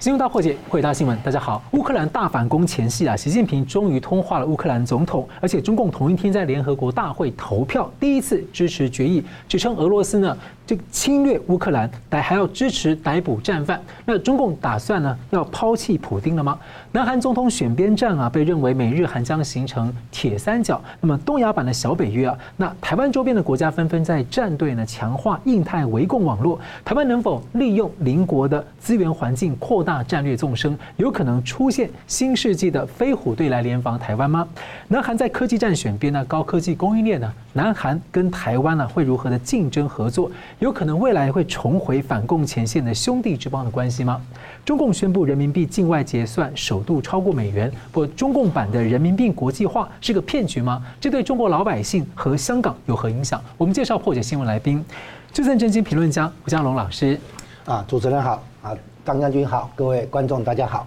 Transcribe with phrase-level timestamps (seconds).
[0.00, 1.18] 新闻大破解，回答新闻。
[1.24, 10.38] 大家好，乌克兰大反攻前夕啊，习近平终于通话了乌克兰总统，而且中共同一天在联合国大会投票，第一次支持决议，指称俄罗斯呢
[10.68, 13.80] 这个侵略乌克兰，还还要支持逮捕战犯。
[14.04, 16.58] 那中共打算呢要抛弃普丁了吗？
[16.92, 34.46] 南韩总统选边站啊，被认为美日韩将形成铁三角，那么东亚版的小北约啊，那台湾周边的国家纷纷在站队呢强化印太围共网络，台湾能否利用邻国的资源环境扩大战略纵深，有可能出现新世纪的飞虎队来联防台湾吗？
[34.88, 37.32] 南韩在科技战选边呢，高科技供应链呢？
[37.54, 40.30] 南韩跟台湾呢会如何的竞争合作？
[40.58, 44.20] 有可能未来会重回反共前线的兄弟之邦的关系吗？
[44.64, 50.84] 中共宣布人民币境外结算首度超过美元，不中共版的人民币国际化是个骗局吗？
[51.00, 53.40] 这对中国老百姓和香港有何影响？
[53.56, 54.84] 我们介绍破解新闻来宾，
[55.32, 57.18] 资深政经评论家吴江龙老师。
[57.64, 58.74] 啊，主持人好啊。
[59.04, 60.86] 张将军好，各位观众大家好。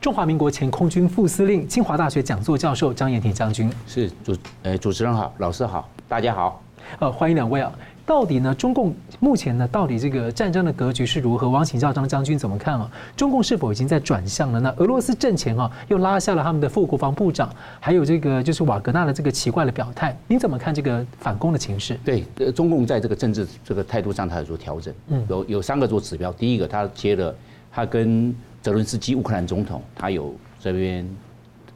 [0.00, 6.60] 中华民国前空军副司令、清华大学讲座教授张延廷将军是主，呃，主持人好，老师好，大家好。
[6.98, 7.72] 呃，欢迎两位啊。
[8.08, 8.54] 到底呢？
[8.54, 9.68] 中共目前呢？
[9.68, 11.46] 到底这个战争的格局是如何？
[11.46, 12.90] 我想请教张将军怎么看啊？
[13.14, 14.58] 中共是否已经在转向了？
[14.58, 20.18] 那俄罗斯阵前啊，又拉下了他们的副国防部长，还有这个就是瓦格纳的这个奇怪的表态。
[20.26, 22.00] 您怎么看这个反攻的情势？
[22.02, 24.94] 对，呃中共在这个政治这个态度上，他有做调整。
[25.08, 26.32] 嗯，有有三个做指标。
[26.32, 27.34] 第一个，他接了
[27.70, 31.06] 他跟泽伦斯基乌克兰总统，他有这边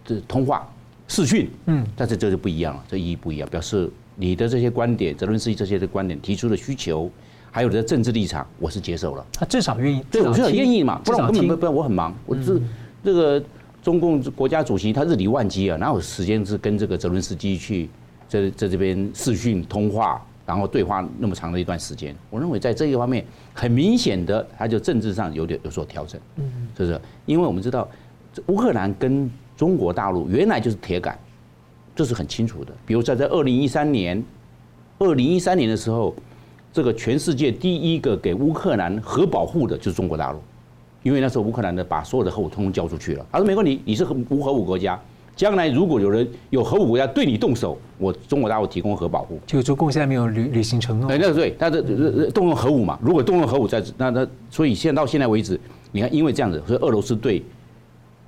[0.03, 0.67] 这通话
[1.09, 1.51] 视讯。
[1.67, 3.93] 嗯，但是这就不一样了，这意义不一样，表示。
[4.17, 7.11] 你的这些观点，泽伦斯基这些的观点提出的需求，
[7.51, 9.27] 还有你的政治立场，我是接受了。
[9.33, 12.15] 他至少愿意，对，我至少愿意嘛，不然我根本不不然我很忙。
[12.27, 12.61] 我这
[13.03, 13.43] 这个
[13.83, 17.89] 中共国家主席他日理万机啊，哪有时间是跟这个泽伦斯基去
[18.29, 22.15] 在在这边视讯通话，然后对话那么长的一段时间？
[22.31, 26.21] 我认为在这一方面，很明显的，他就政治上有点有所调整。
[26.37, 27.01] 嗯，是不是？
[27.27, 27.89] 因为我们知道，
[28.47, 31.19] 乌克兰跟中国大陆原来就是铁杆。
[31.95, 32.73] 这是很清楚的。
[32.87, 34.23] 比如在在二零一三年，
[34.99, 36.15] 二零一三年的时候，
[36.73, 40.39] 这个全世界第一个给乌克兰核保护的就是中国大陆，
[41.03, 43.27] 因为那时候乌克兰的把所有的核武通通交出去了。
[43.31, 44.99] 他说没问题，你是核无核武国家，
[45.37, 49.39] 将来如果有人有核武国家对你动手，我中国大陆提供核保护。
[49.47, 51.11] 就中共现在没有履履行承诺。
[51.11, 51.83] 哎，那个对，他的
[52.31, 55.61] 动用核武嘛，如果动用核武在那那，所以现在到现在为止，
[55.91, 57.43] 你看因为这样子，所以俄罗斯对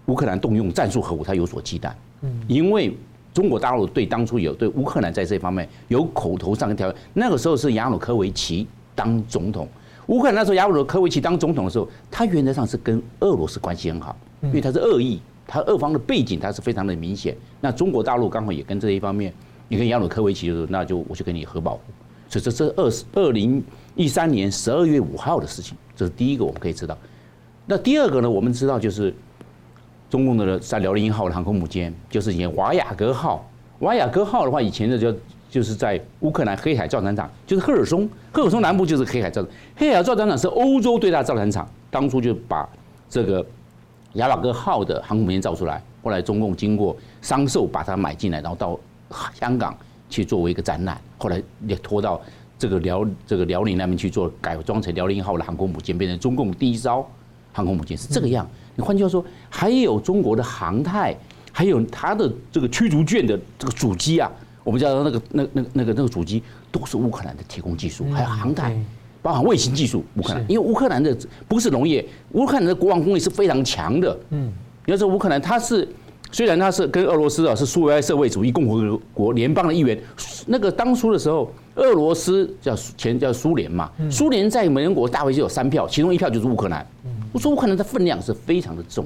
[0.07, 1.91] 乌克兰动用战术核武，他有所忌惮。
[2.21, 2.95] 嗯，因为。
[3.35, 8.65] 中国大陆对当初有对乌克兰在这方面有口头上的条约，那个时候是亚努科维奇
[8.95, 9.69] 当总统，
[10.07, 17.37] 乌克兰那时候亚努科维奇当总统的时候，他原则上是跟俄罗斯关系很好，因为他是恶意，他俄方的背景他是非常的明显。
[17.61, 19.35] 那中国大陆刚好也跟这一方面，
[19.67, 21.81] 你跟亚努科维奇就是，那就我就给你核保护，
[22.29, 23.61] 所以这是二二零
[23.97, 26.97] 一三年十二月五号的事情，这是第一个我们可以知道。
[27.67, 29.13] 那第二个呢，我们知道就是。
[30.15, 33.45] 中共的在辽宁号的航空母舰，就是以前瓦雅格号。
[33.81, 35.13] 瓦雅格号的话，以前的就
[35.51, 39.53] 就是在乌克兰黑海造船厂，就是赫尔松，赫尔松南部就是黑海造船。
[39.75, 42.69] 黑海造船厂是欧洲最大造船厂，当初就把
[43.11, 43.45] 这个
[44.13, 45.83] 雅瓦格号的航空母舰造出来。
[46.01, 48.79] 后来中共经过商售把它买进来，然后到
[49.33, 49.77] 香港
[50.09, 50.97] 去作为一个展览。
[51.19, 52.21] 后来也拖到
[52.57, 57.05] 这个辽这个辽宁那边去做改装成辽宁号的航空母舰，变成中共第一艘
[57.53, 58.49] 航空母舰，是这个样。
[58.77, 61.17] 你换句话说，还有中国的航太，
[61.53, 64.31] 还有它的这个驱逐舰的这个主机啊，
[64.63, 66.43] 我们叫那个那那那个那个主机
[66.73, 68.77] 都是乌克兰的提供技术，还有航太，
[69.23, 74.19] 包含卫星技术，乌克兰，因为乌克兰的不是农业，乌克兰的国防工业是非常强的。
[74.31, 74.53] 嗯，
[74.87, 75.89] 你要说乌克兰，它是
[76.33, 79.97] 虽然它是跟俄罗斯啊是苏维埃社会主义共和国联邦的一员，
[80.47, 86.85] 那个当初的时候，俄罗斯叫前叫苏联嘛，苏联在联合国大会就有三票，其中一票就是乌克兰。
[87.35, 89.05] 我说乌克兰的分量是非常的重，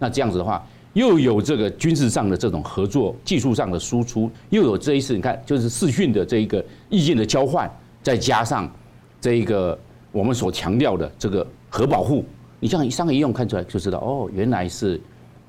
[0.00, 7.70] 那这样子的话，又有这个军事上的这种合作，技术上的输出，又有这一次你看就是视讯的这一个意见的交换，
[8.02, 8.68] 再加上
[9.20, 9.78] 这一个
[10.10, 12.24] 我们所强调的这个核保护，
[12.58, 15.00] 你这样一三个一用看出来就知道哦，原来是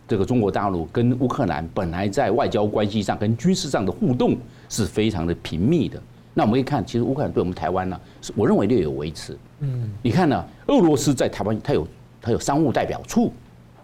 [0.07, 4.37] 这个中国大陆跟乌克兰本来在外交关系上跟军事上的互动
[4.69, 5.99] 是非常的频密的。
[6.35, 9.35] 那我们可以看，其实乌克兰对我们台湾呢，是我认为略有维持。
[9.61, 11.87] 嗯，你看呢，俄罗斯在台湾它有。
[12.29, 13.33] 它有商务代表处，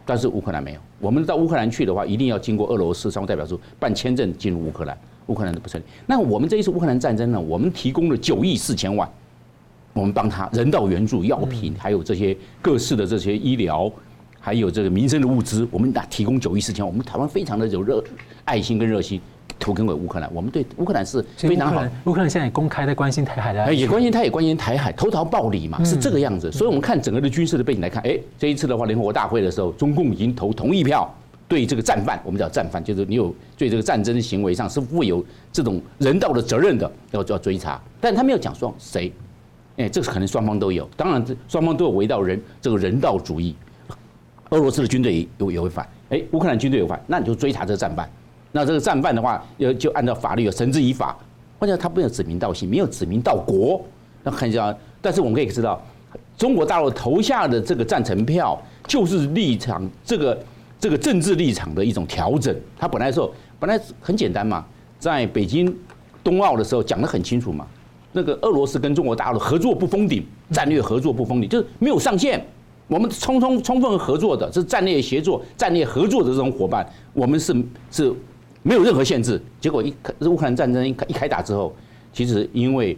[0.06, 0.80] 但是乌克兰没有。
[1.00, 4.95] 我们到乌克兰去的话，一定要经过俄罗斯商务代表处办签证进入乌克兰。
[5.25, 5.88] 乌克兰的不顺利。
[6.06, 9.09] 那我们这一次乌克兰战争呢，我们提供了九亿四千万，
[9.94, 13.92] 我们帮他人道援助、药品，还有这些各式的这些医疗，
[14.39, 16.94] 还有这个民生的物资，我们打提供九亿四千万。
[16.94, 18.03] 我们台湾非常的有热
[18.44, 19.19] 爱心跟热心，
[19.60, 21.84] 图跟给乌克兰，我们对乌克兰是非常好。
[22.06, 26.52] 乌克兰现在也公开在关心台海的，也关心他，也关心台海，投桃报李嘛，是这个样子。
[26.52, 31.10] 所以，我们看整个的军事的背景来看，哎，这一次的话，联合国大会的时候，中共已经投同意票，
[31.48, 37.81] 对这个战犯，我们叫战犯，就是你有对这个战争行为上是负有这种人道的责任的，要要追查。
[38.01, 39.12] 但他没有讲说谁，
[39.78, 43.56] 哎，这个可能双方都有，当然双方都有围绕人这个人道主义。
[44.50, 48.08] 俄罗斯的军队有有违反，哎，乌克兰军队有反，那你就追查这个战犯。
[48.56, 51.13] 那这个战犯的话，要就按照法律要绳之以法。
[51.60, 53.84] 关键他没有指名道姓，没有指名道国。
[54.24, 55.86] 那看一下，但是我们可以知道，
[56.38, 58.57] 中国大陆投下的这个赞成票，
[58.88, 60.40] 就是立场这个
[60.80, 62.56] 这个政治立场的一种调整。
[62.80, 63.30] 他本来说
[63.60, 64.66] 本来很简单嘛，
[64.98, 65.78] 在北京
[66.24, 67.68] 冬奥的时候讲得很清楚嘛，
[68.13, 72.42] 那个俄罗斯跟中国大陆合作不封顶，战略合作不封顶，就是没有上限。
[72.88, 77.54] 我们充充充分合作的，是战略协作、战略合作的这种伙伴，我们是
[77.92, 78.13] 是。
[78.67, 81.71] 没有任何限制，结果一乌克兰战争一开一开打之后，
[82.12, 82.97] 其实因为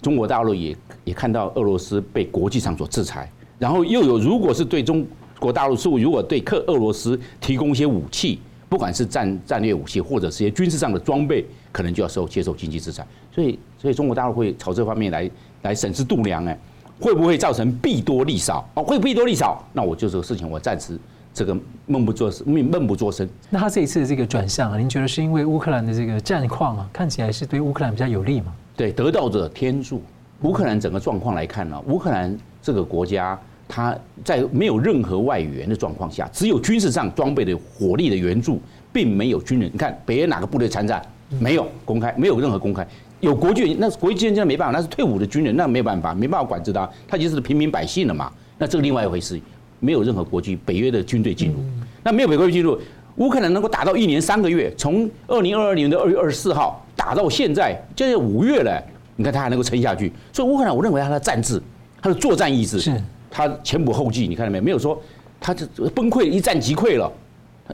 [0.00, 3.28] 中国大陆也也看到俄罗斯被国际上所制裁，
[3.58, 5.04] 然后又有如果是对中
[5.40, 8.38] 国大陆是如果对克俄罗斯提供一些武器，
[8.68, 13.04] 不管是战战略武器或者是一些军事上的装备，可能就要受接受经济制裁，
[13.34, 15.28] 所以所以中国大陆会朝这方面来
[15.62, 16.56] 来审视度量，哎，
[17.00, 18.64] 会不会造成弊多利少？
[18.74, 20.96] 哦，会弊多利少，那我就这个事情我暂时。
[21.38, 21.56] 这个
[21.86, 23.28] 闷不作声，闷闷不作声。
[23.48, 28.52] 那他这一次的这个转向啊，您觉得是因为乌克兰的这个战况啊，看起来是对乌克兰比较有利吗？
[28.76, 30.02] 对，得道者天助。
[30.42, 33.38] 乌克兰整个状况来看呢，乌克兰这个国家，
[33.68, 38.60] 它在没有任何外援的状况下，只有军事上装备的火力的援助，
[38.92, 39.70] 并没有军人。
[39.72, 41.00] 你看北约哪个部队参战？
[41.38, 42.84] 没有公开，没有任何公开。
[43.20, 48.28] 有国军，那国际军人现在没办法，那是退伍的军人，那没办法，没办法管制他，他已经是平民百姓了嘛。
[48.58, 49.40] 那这个另外一回事。
[49.80, 51.56] 没有任何国际北约的军队进入，
[52.02, 52.78] 那没有北约进入，
[53.16, 58.82] 乌克兰能够打到一年三个月，从二零二二年的二月二十四号打到现在，现在五月了，
[59.16, 60.12] 你看他还能够撑下去。
[60.32, 61.60] 所以乌克兰，我认为他的战志，
[62.00, 62.92] 他的作战意志，是
[63.30, 64.64] 他前仆后继，你看到没有？
[64.64, 65.00] 没有说
[65.40, 67.12] 他这崩溃一战即溃了。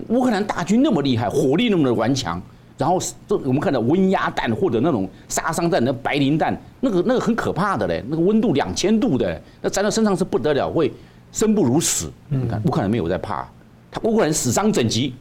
[0.08, 2.42] 乌克兰大军那么厉害，火力那么的顽强，
[2.76, 2.98] 然后
[3.28, 10.92] 这我们看到温压弹或者那种杀伤弹、那白磷弹，那个那个很可怕的嘞，那个温度两千度的，那站在身上是不得了会。
[11.34, 13.46] 生不如死，你看乌克兰没有在怕，
[13.90, 15.12] 他乌克兰死伤整集，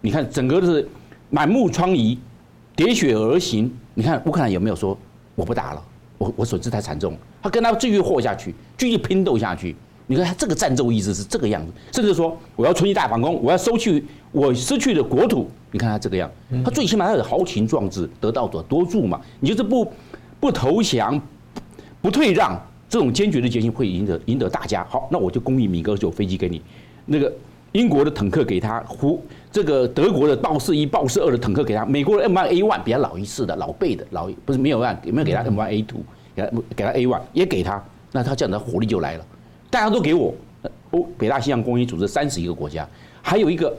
[0.00, 0.86] 你看整个都是
[1.30, 2.18] 满目疮痍，
[2.76, 3.72] 喋血而行。
[3.94, 4.98] 你看乌克兰有没有说
[5.36, 5.82] 我不打了，
[6.18, 9.76] 我我损失太惨重，他跟他继续活下去，继续拼斗下去。
[10.08, 15.48] 你看他这个战斗意志是这个样子，甚至说我要出击大反攻，我要收去我失去的国土。
[15.70, 16.28] 你看他这个样，
[16.64, 19.20] 他最起码他有豪情壮志，得道者多助嘛。
[19.38, 19.90] 你就是不
[20.40, 21.22] 不投降，
[22.00, 22.60] 不退让。
[22.92, 24.84] 这种坚决的决心会赢得赢得大家。
[24.84, 26.60] 好，那我就供应米格九飞机给你，
[27.06, 27.32] 那个
[27.72, 29.18] 英国的坦克给他，胡
[29.50, 36.00] 这个德国的豹四一、豹四二的坦克给他，美国的 M one A one 比较老一次的老辈的老不是没有按有没有给他 M one A two，
[36.36, 39.24] 给他给他 A one 也给他，那他这样的火力就来了。
[39.70, 40.34] 大家都给我，
[40.90, 42.86] 欧北大西洋公约组织三十一个国家，
[43.22, 43.74] 还有一个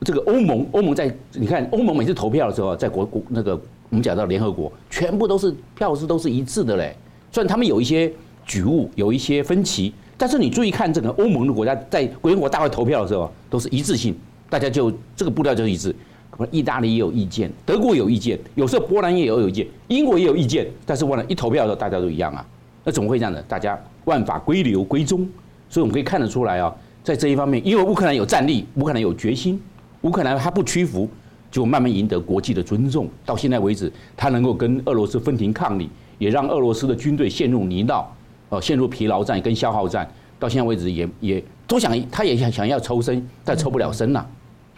[0.00, 3.52] 这个欧盟，欧盟在你看欧盟每次投票的时候，在国国那个
[3.90, 6.96] 我们讲到联合国，全部都是票数都是一致的嘞，
[7.30, 8.10] 虽然他们有一些。
[8.46, 14.16] 举物有一些分歧，但是你注意看，这个欧盟的国家在联国大会投票的时候都是一致性，
[14.48, 15.94] 大家就这个步调就是一致。
[16.30, 22.46] 可能意大利也有意见，德国有意见，有时候波兰也有意见，英国也有意见，但是忘了，一投票的时候大家都一样啊，
[22.84, 23.42] 那怎么会这样呢？
[23.48, 25.26] 大家万法归流归宗，
[25.70, 29.58] 所以我们可以看得出来啊，在这一方面，因为乌克兰有战力，乌克兰有决心，
[30.02, 31.08] 乌克兰他不屈服，
[31.50, 33.08] 就慢慢赢得国际的尊重。
[33.24, 35.88] 到现在为止，他能够跟俄罗斯分庭抗礼，
[36.18, 38.04] 也让俄罗斯的军队陷入泥淖。
[38.48, 44.24] 哦，陷入疲劳战跟消耗战，到现在为止也也都想，他也想想要抽身，但抽不了身呐，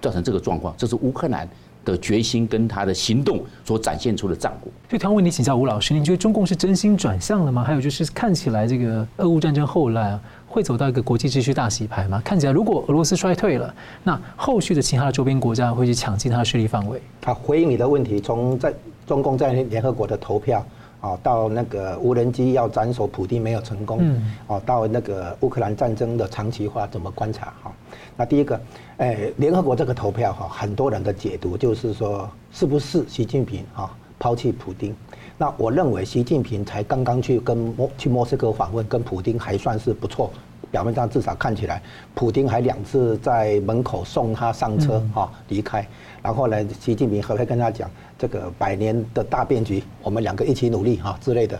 [0.00, 1.46] 造成这个状况，这是乌克兰
[1.84, 4.72] 的决心跟他的行动所展现出的战果。
[4.88, 7.62] 所以，想问你请教吴老师，你觉得中共是真心转向了吗？
[7.62, 12.22] 还有就是看起来这个俄乌战争后来啊，会走到一个国际秩序大洗牌吗？
[12.24, 17.00] 看起来如果俄罗斯衰退了，那后续的其他的周边国家会去抢进他的势力范围。
[17.24, 18.72] 好，回应你的问题，从在
[19.06, 20.64] 中共在联合国的投票。
[21.00, 24.00] 哦，到那个无人机要斩首普丁没有成功，
[24.46, 27.52] 哦，到那个乌克兰战争的长期化怎么观察？
[27.62, 27.72] 哈，
[28.16, 28.60] 那第一个，
[28.96, 34.94] 哎，联合国这个投票哈，很多人的解读就是说，是不是习近平啊抛弃普丁？
[35.36, 40.32] 那我认为习近平才刚刚去跟莫去莫斯科访问，跟普丁还算是不错。
[40.70, 41.82] 表面上至少看起来，
[42.14, 45.86] 普京还两次在门口送他上车哈离开，
[46.22, 51.58] 然后呢，习近平还会跟他讲这个百年的大变局，我们两个一起努力哈之类的，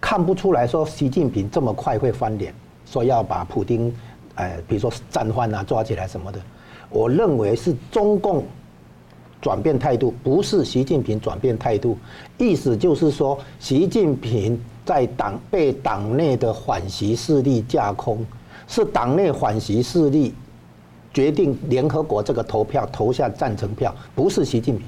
[0.00, 2.54] 看不出来说习近平这么快会翻脸，
[2.86, 3.92] 说要把普京，
[4.36, 6.40] 呃，比如说战犯啊抓起来什么的，
[6.90, 8.44] 我认为是中共
[9.40, 11.98] 转变态度，不是习近平转变态度，
[12.38, 18.24] 意思就是说，习近平在党被党内的反习势力架空，
[18.66, 20.34] 是党内反习势力
[21.12, 24.86] 决定联合国这个投票投下赞成票，不是习近平，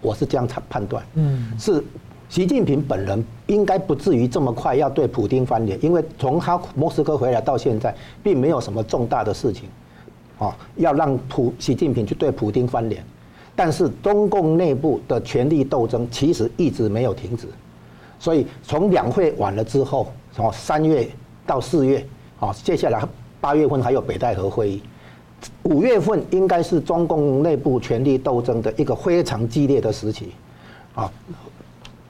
[0.00, 1.84] 我是这样判断，嗯，是
[2.28, 9.68] 习近平本人应该不至于这么快要对普京翻脸，因为从他莫斯科回来到现在，并没有什么重大的事情，
[10.38, 13.04] 啊，要让普习近平去对普京翻脸。
[13.56, 17.46] 但是中共内部的权力斗争其实一直没有停止，
[18.18, 21.06] 所以从两会完了之后，从三月
[21.44, 22.06] 到四月，
[22.40, 23.00] 啊，接下来
[23.40, 24.82] 八月份还有北戴河会议，
[25.64, 30.32] 五月份应该是中共内部权力斗争的一个非常激烈的时期，
[30.94, 31.10] 啊，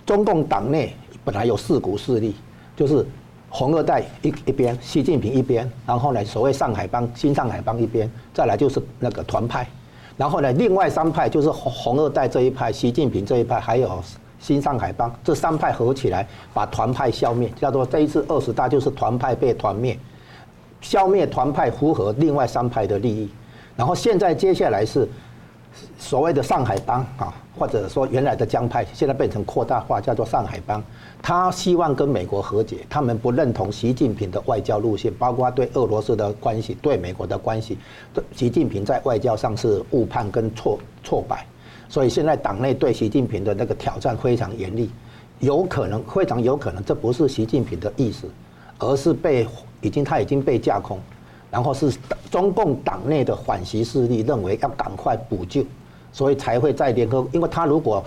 [0.06, 0.94] 中共党内
[1.24, 2.36] 本来有四股势力，
[2.76, 3.04] 就是
[3.48, 9.66] 红二代一一边，习近平一边，然后呢，所谓上海帮、新上海帮一边，再来就是那个团派。
[10.16, 14.00] 然后呢，另外三派就是红二代这一派、习近平这一派，还有
[14.38, 19.98] 新上海帮这三派合起来，把团派消灭，叫做这一次二十大就是团派被团灭，
[20.80, 23.28] 消灭团派符合另外三派的利益。
[23.76, 25.08] 然后现在接下来是
[25.98, 30.82] 所谓的上海帮啊，或者说原来的江派，现在变成扩大化，叫做上海帮。
[31.22, 37.78] 他希望跟美国和解，他们不认同习近平的外交路线，包括对俄罗斯的关系、对美国的关系。
[38.34, 41.46] 习近平在外交上是误判跟挫挫败，
[41.88, 44.90] 所以现在党内对习近平的那个挑战非常严厉，
[45.38, 48.26] 有可能非常有可能这不是习近平的意思，
[48.78, 49.46] 而是被
[49.80, 50.98] 已经他已经被架空，
[51.50, 51.92] 然后是
[52.30, 55.64] 中共党内的反习势力认为要赶快补救，
[56.12, 58.04] 所以才会在联合，因为他如果。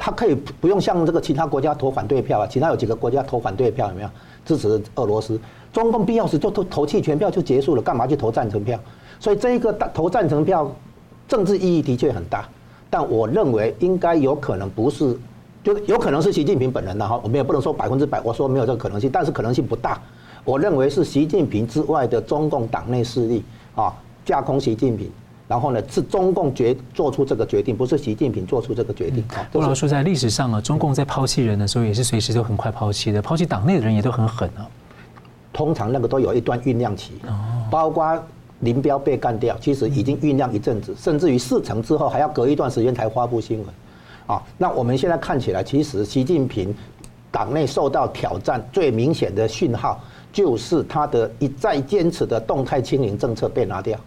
[0.00, 4.08] 他可以不用像这个其他国家投反对票啊，其他有几个国家投反对票有没有
[4.44, 5.36] 支持俄罗斯？
[5.72, 8.78] 中共必要时就投投弃权票就结束了，干嘛去投赞成票？
[9.18, 10.70] 所以这一个投赞成票
[11.26, 12.48] 政治意义的确很大，
[12.88, 15.18] 但我认为应该有可能不是，
[15.64, 20.00] 就有可能是习近平本人的哈，我们也不能说百分之百，我说没有这个可能性，但是可能性不大。
[20.44, 23.92] 我认为是习近平之外的中共党内势力啊
[24.24, 25.10] 架空习近平。
[25.48, 29.24] 然后呢，是中共决做出这个决定，不是习近平做出这个决定。
[29.54, 34.68] 我老师说，在历史上啊，中共在抛弃人的时候，也是随时都很快抛弃的，抛弃党内的人也都很狠啊。
[35.50, 37.12] 通常那个都有一段酝酿期，
[37.70, 38.22] 包括
[38.60, 43.66] 林彪被干掉，其实已经酝酿一阵子，甚至于事成之后还要隔一段时间才发布新闻。
[44.26, 46.74] 啊，那我们现在看起来，其实习近平
[47.30, 49.98] 党内受到挑战最明显的讯号，
[50.32, 53.98] 就是他的一再坚持的动态清零政策被拿掉。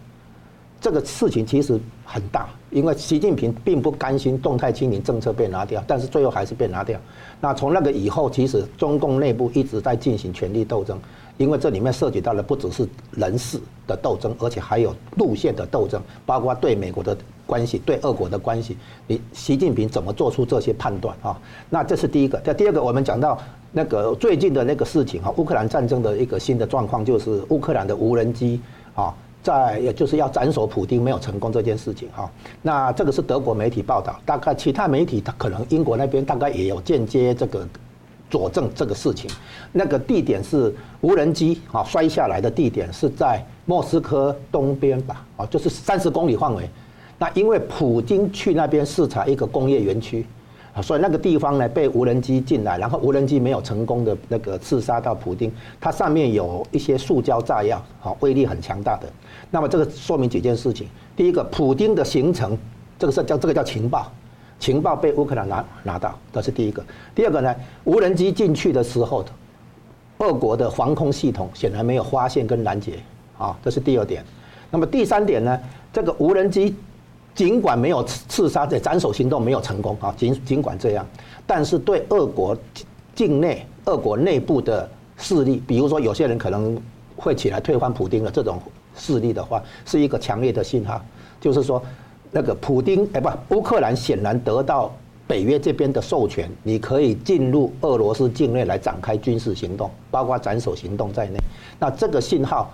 [0.80, 7.00] 这个事情其实很大，因为习近平并不甘心动态清零政策被拿掉，但是最后还是被拿掉。
[7.40, 11.00] 那从那个以后，其实中共内部一直在进行权力斗争，
[11.38, 18.76] 因为这里面涉及到的不只是人事的斗争，而且还有路线的斗争，包括对美国的关系、对俄国的关系。
[19.06, 21.40] 你习近平怎么做出这些判断啊？
[21.70, 22.42] 那这是第一个。
[22.44, 23.40] 那第二个，我们讲到
[23.72, 28.60] 那个最近的那个事情哈，乌克兰战争的一个新的状况，就是乌克兰的无人机
[28.94, 29.14] 啊。
[29.44, 32.30] 在也就是要斩首普丁没有成功这件事情哈，
[32.62, 37.68] 那这个是德国媒体报道，大概其他媒体他可能英国那边大概也有间接这个
[38.30, 39.32] 佐证这个事情。
[39.72, 46.70] 那个地点是无人机啊摔下来的地点是在莫斯科东边吧，啊就是三十公里范围。
[47.18, 50.24] 那因为普京去那边视察一个工业园区。
[50.82, 55.52] 所以那个地方呢，被无人机进来，然后无人机没有成功的那个刺杀到普丁，
[55.82, 59.10] 它上面有一些塑胶炸药，好，威力很强大的。
[59.50, 62.58] 那么这个说明几件事情：第一个，普丁的行程，
[62.98, 64.10] 这个是叫这个叫情报，
[64.60, 66.82] 情报被乌克兰拿拿到，这是第一个。
[67.14, 69.26] 第二个呢，无人机进去的时候，
[70.20, 72.94] 俄国的防空系统显然没有发现跟拦截，
[73.38, 74.24] 啊，这是第二点。
[74.70, 75.60] 那么第三点呢，
[75.92, 76.74] 这个无人机。
[77.34, 81.06] 尽管没有刺杀，这斩首行动没有成功啊，尽尽管这样，
[81.48, 82.56] 但是对俄国
[83.16, 86.80] 境内、俄国内部的势力，比如说有些人可能
[87.16, 88.62] 会起来推翻普丁的这种
[88.98, 91.02] 势力的话，是一个强烈的信号，
[91.40, 91.82] 就是说，
[92.32, 94.94] 那个普丁哎不，乌克兰显然得到
[95.26, 101.40] 北约这边的授权，你可以进入俄罗斯境内来展开军事行动，包括斩首行动在内。
[101.80, 102.70] 那这个信号，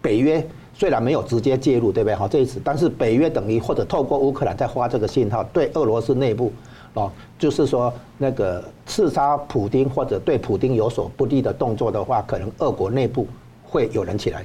[0.00, 0.44] 北约。
[0.78, 2.14] 虽然没有直接介入，对不对？
[2.14, 6.52] 好，这一次，但是北约等于或者透过乌克兰在发这个信号，对俄罗斯内部，
[6.94, 13.26] 哦，就是说那个刺杀普丁或者对普丁有所不利的动作的话，可能俄国内部
[13.64, 14.44] 会有人起来。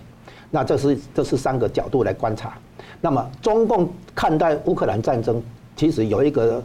[0.50, 2.58] 那这是这是三个角度来观察。
[3.00, 5.40] 那么中共看待乌克兰战争，
[5.75, 6.63] 其实有一个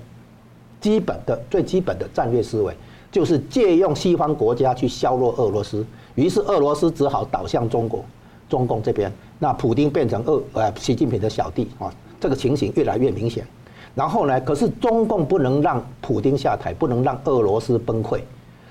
[0.81, 2.75] 基本的最基本的战略思维，
[3.13, 5.85] 就是借用西方国家去削弱俄罗斯，
[6.15, 8.03] 于是俄罗斯只好倒向中国。
[8.49, 13.47] 中共这边，那普丁变成俄呃习近平的小弟啊，这个情形越来越明显。
[13.95, 18.21] 然后呢，可是中共不能让普丁下台，不能让俄罗斯崩溃，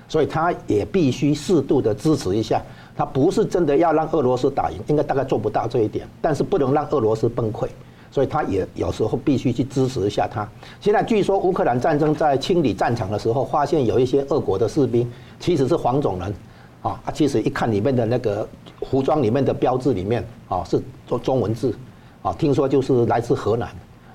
[0.07, 2.62] 所以他也必须适度的支持一下。
[2.96, 7.67] 他不是真的要让俄罗斯打赢，应该大概做不到这一点，但是不能让俄罗斯崩溃，
[8.10, 10.48] 所以他也有时候必须去支持一下他。
[10.79, 15.07] 现在据说乌克兰战争在清理战场的时候，发现有一些俄国的士兵
[15.39, 16.34] 其实是黄种人，
[16.81, 18.48] 啊，其实一看里面的那个
[18.81, 21.74] 服装里面的标志里面啊是中中文字，
[22.22, 23.69] 啊，听说就是来自河南。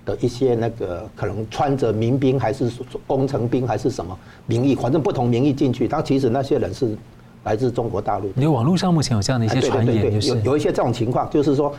[0.05, 2.69] 的一些那个可能穿着民兵还是
[3.07, 6.99] 工程兵还是什么名义，反正不同名义进去，但其实那些人是
[7.45, 8.29] 来自中国大陆。
[8.35, 11.73] 你网络上目前有这样的一些传言，有有一些这种情况，就是说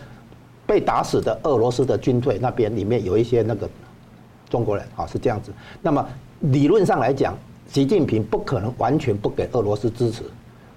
[0.65, 3.69] 被打死的俄罗斯的军队那边里面有一些那个
[4.49, 5.51] 中国人啊，是这样子。
[5.81, 6.07] 那么
[6.39, 7.35] 理论上来讲，
[7.67, 10.23] 习近平不可能完全不给俄罗斯支持。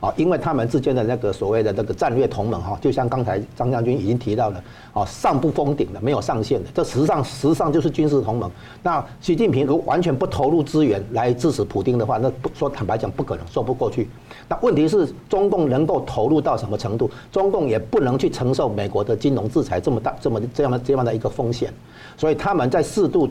[0.06, 8.48] 啊，因为他们之间的那个所谓的那个战略同盟哈，就像刚才张将军已经提到了，啊，上不封顶的，没有上限的，这实际上实际上就是军事同盟。
[8.84, 14.08] 那习近平如果完全不投入资源来支持普丁的话，那不说坦白讲不可能说不过去。
[14.48, 17.10] 那问题是中共能够投入到什么程度？
[17.32, 21.72] 中共也不能去承受美国的金融制裁这么大、这么这样的这样的一个风险，
[22.16, 23.28] 所以他们在适度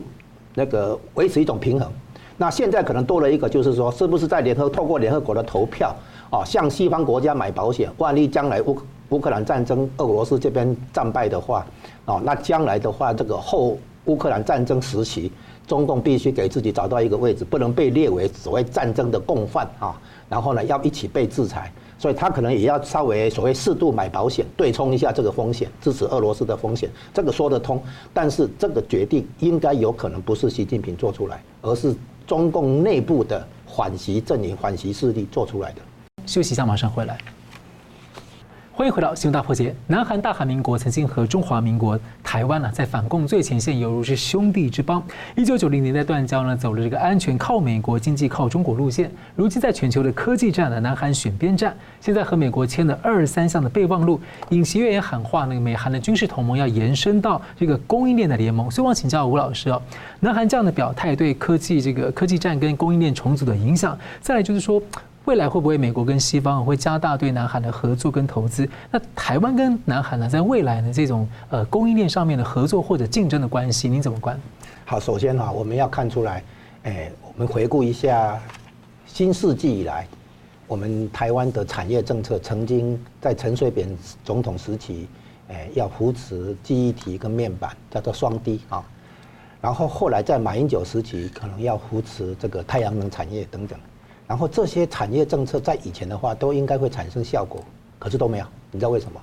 [0.54, 1.90] 那个维持一种平衡。
[2.38, 5.96] 那现在可能多了一个，就是说是不是在联合透过联合国的投票？
[6.36, 8.76] 啊，向西方国家买保险，万一将来乌
[9.08, 11.66] 乌克兰战争，俄罗斯这边战败的话，
[12.04, 15.32] 啊，那将来的话，这个后乌克兰战争时期，
[15.66, 19.98] 中共必须给自己找到一个位置，不能被列为所谓战争的共犯啊。
[20.28, 27.82] 然后呢，要一起被制裁，所以他可能也要稍微所谓适度买保险，对冲一下这个风险，支持俄罗斯的风险，这个说得通。
[28.12, 35.80] 但是这个决定应该有可能不是习近平做出来，而是中共内部的反习阵营、反习势力做出来的。
[36.26, 37.16] 休息一下，马上回来。
[38.72, 39.70] 欢迎回到《新闻大破解》。
[39.86, 45.02] 南韩大韩民国曾经和中华民国台湾呢，在反共最前线，犹如是兄弟之邦。
[45.34, 49.10] 一九九零年代断交呢，走了这个安全靠美国、经济靠中国路线。
[49.34, 51.74] 如今在全球的科技战呢，南韩选边站。
[52.00, 58.70] 现在和美国签了二三项的备忘录，尹锡悦也喊话，那个美韩的军事同盟要延伸到这个供应链的联盟。
[58.70, 59.80] 所以，我想请教吴老师哦，
[60.20, 64.82] 南韩这样的表态对科技这个科技战跟供应链重组的影响，再来就是说。
[65.26, 68.68] 未来会不会美国跟西方会加大对南韩的合作跟投资？
[68.92, 74.40] 那台湾跟南韩呢，在未来的这种呃供应链上面的合作或者竞争的关系，您怎么观？
[74.84, 76.44] 好，首先哈，我们要看出来，
[76.84, 78.40] 哎，我们回顾一下
[79.04, 80.06] 新世纪以来，
[80.68, 83.88] 我们台湾的产业政策曾经在陈水扁
[84.24, 85.08] 总统时期，
[85.48, 88.80] 哎，要扶持记忆体跟面板，叫做双低啊，
[89.60, 93.76] 然后后来在马英九时期，可能要扶持这个太阳能产业等等。
[94.26, 97.60] 然后这些产业政策在以前的话都应该会产生效果，
[97.98, 99.20] 可是都没有，你知道为什么？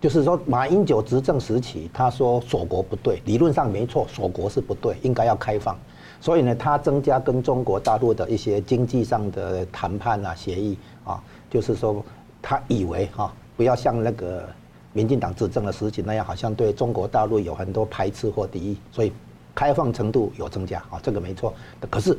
[0.00, 5.78] 就是说马英九执政时期，他说锁国不对，理论上没错，锁国是不对，应该要开放。
[6.20, 12.04] 所以呢，他增加跟中国大陆的一些经济上的谈判啊、协议啊，就是说
[12.42, 14.48] 他以为哈，不要像那个
[14.92, 19.12] 民进党执政的时期那样，好像对中国大陆有很多排斥或敌意，所以
[19.54, 21.54] 开放程度有增加啊，这个没错。
[21.88, 22.18] 可是。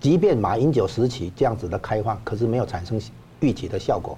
[0.00, 3.00] 即便马英九时期这样子的开放，可是没有产生
[3.40, 4.16] 预期的效果。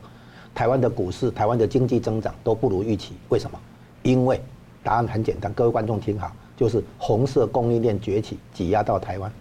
[0.54, 3.14] 台湾的股市、台湾的经济增长都不如预期。
[3.30, 3.58] 为什么？
[4.02, 4.40] 因为
[4.82, 9.32] 答案很简单，各位观众听好，就是红色供应链崛起，挤压到台湾。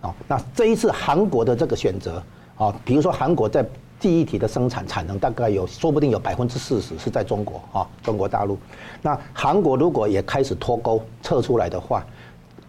[0.00, 2.22] 哦，那这一次韩国的这个选择，
[2.56, 3.64] 哦，比如说韩国在
[4.00, 8.58] 记忆体的生产产能大概有，说不定有百分之四十是在中国啊，中国大陆。
[9.02, 12.04] 那韩国如果也开始脱钩撤出来的话，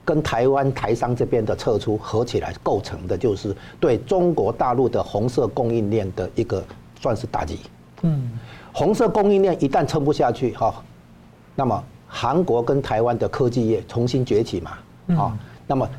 [0.05, 6.63] 跟台湾台商这边的撤出合起来构成的，就是对中国大陆的红色供应链的一个
[7.01, 7.59] 算是打击。
[8.03, 8.31] 嗯，
[8.71, 10.81] 红色供应链一旦撑不下去哈，
[11.55, 14.71] 那么韩国跟台湾的科技业重新崛起嘛，
[15.17, 15.37] 啊，
[15.67, 15.89] 那么。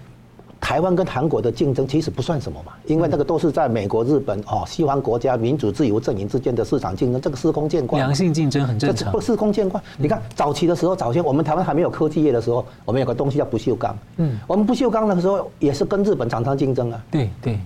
[0.66, 8.02] 台湾跟韩国的竞争其实不算什么嘛，因为那个都是在美国、日本哦，西方国家民主自由阵营之间的市场竞争，这个司空见惯。
[8.02, 9.12] 良性竞争很正常。
[9.12, 9.80] 不司空见惯。
[9.96, 13.96] 你看早期的时候，早先我们台湾还没有科技业的时候，我们有个东西叫不锈钢。
[14.16, 14.40] 嗯。
[14.48, 17.00] 我们不锈钢那个时候也是跟日本厂商竞争啊。
[17.12, 17.60] 对对。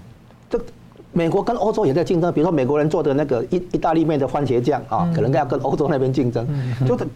[0.50, 0.60] 这
[1.10, 6.46] 美国跟欧洲也在竞争，比如说美国人做的那个意意大利面的番茄酱啊，可能要跟欧洲那边竞争，
[6.86, 7.06] 就是。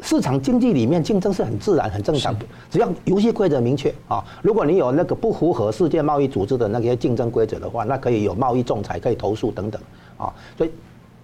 [0.00, 4.24] 市场经济里面竞争是很自然、很正常的，只要游戏规则明确啊。
[4.42, 9.80] 如果你有那个不符合世界贸易组织的那些竞争规则的话，那可以有贸易仲裁，可以投诉等等
[10.16, 10.32] 啊。
[10.56, 10.70] 所以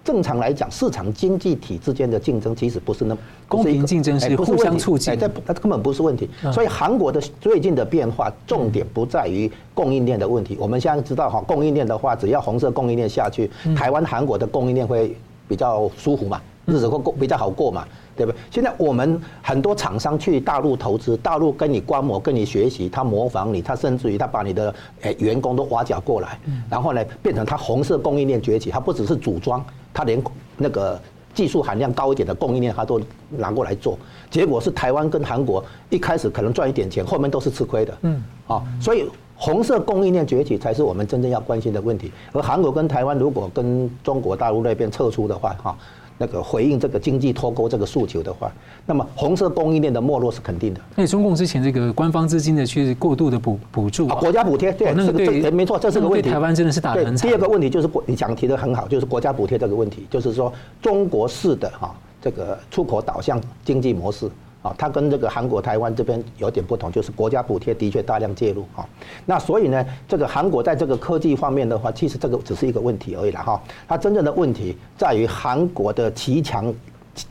[0.03, 6.29] 正常来讲，市场经济体之间的竞争其实不是那么公平竞争，是互相促进，这它根本不是问题。
[6.53, 10.57] 所以韩国的最近的变化，重点不在于供应链的问题。
[10.59, 15.15] 我们现在知道哈，供应链的话，只要红色供应链下去，台湾、韩国的供应链会
[15.47, 16.41] 比较舒服嘛。
[16.65, 18.37] 日子会过比较好过嘛，对不对？
[18.49, 30.21] 现在我们很多厂商去大陆投资，大陆跟你观摩、跟你学习，他模仿你，他甚至于他把你的诶员工都挖角过来，然后呢变成他红色供应链崛起，他不只是组装，他连
[30.57, 30.99] 那个
[31.33, 32.99] 技术含量高一点的供应链他都
[33.29, 33.97] 拿过来做，
[34.29, 39.07] 结果是台湾跟韩国一开始可能赚一点钱，后面都是吃亏的，嗯，啊，所以。
[39.37, 42.09] 红色供应链崛起才是我们真正要关心的问题。
[42.31, 45.77] 而韩国跟台湾如果跟中国大陆那边撤出的话，哈，
[46.17, 48.51] 那个回应这个经济脱钩这个诉求的话，
[48.85, 50.79] 那么红色供应链的没落是肯定的。
[50.95, 56.29] 那中共之前这个官方资金的去过度的补补助，国家补贴，对，那个对，没错，这是个问题。
[56.29, 57.27] 台湾真的是打得很惨。
[57.27, 60.51] 第二个问题就是国你讲提的很好，就是国家补贴这个问题，就是说
[60.81, 64.29] 中国式的哈这个出口导向经济模式。
[64.65, 68.83] 啊，它跟这个韩国、台湾这边有点不同，就是国家补贴的确大量介入啊。
[69.23, 73.61] 那所以呢，这个韩国在这个科技方面的话，其实这个只是一个问题而已了哈。
[73.87, 76.73] 它真正的问题在于韩国的骑墙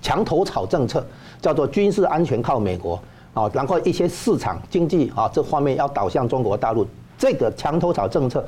[0.00, 1.04] 墙头草政策，
[1.40, 6.86] 叫做军事安全靠美国啊，然后一些市场经济啊这方面要导向中国大陆，
[7.18, 8.46] 这个墙头草政策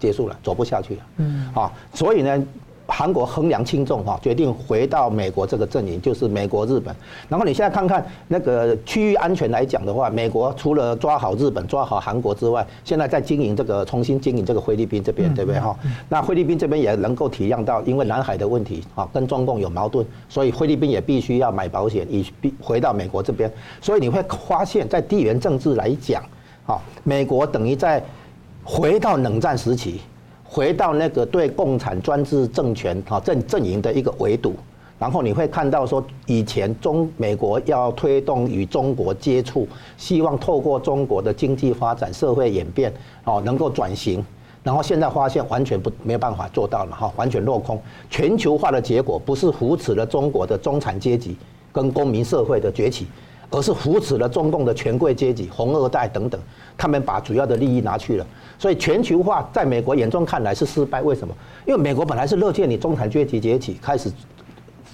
[0.00, 1.00] 结束了，走不下去了。
[1.18, 2.44] 嗯，啊，所以呢。
[2.88, 6.94] 韩国衡量轻重哈，决定回到美国这个阵营，就是美国、日本。
[7.28, 15.76] 然后你现在看看那个区域安全来讲的话，美国除了抓好日本、抓好韩国之外，现在在经营这个重新经营这个菲律宾这边，对不对哈？
[16.08, 23.50] 那菲律宾这边也能够体谅到，因为南海的问题啊，跟中共有矛盾，所以菲律宾也必须要买保险，以必回到美国这边。
[23.80, 26.22] 所以你会发现在地缘政治来讲，
[26.66, 28.02] 啊，美国等于在
[28.62, 30.00] 回到冷战时期。
[30.56, 34.54] 回到那个对共产专制政权啊阵阵营的一个围堵，
[34.98, 42.90] 然后你会看到说，以前中美国要推动与中国接触，希望透过中国的经济发展、社会演变
[43.24, 44.24] 哦能够转型，
[44.62, 47.78] 然后现在发现完全不没有办法做到了哈，完全落空。
[48.08, 51.36] 全球化的结果不是扶持了中国的中产阶级
[51.70, 53.06] 跟公民社会的崛起，
[53.50, 56.40] 而是扶持了中共的权贵阶级、红二代等等，
[56.78, 58.26] 他们把主要的利益拿去了。
[58.58, 61.34] 所以全球化在美国眼中看来是失败，为什么？
[61.66, 64.10] 因为美国本来是乐见你中产阶级崛起，开始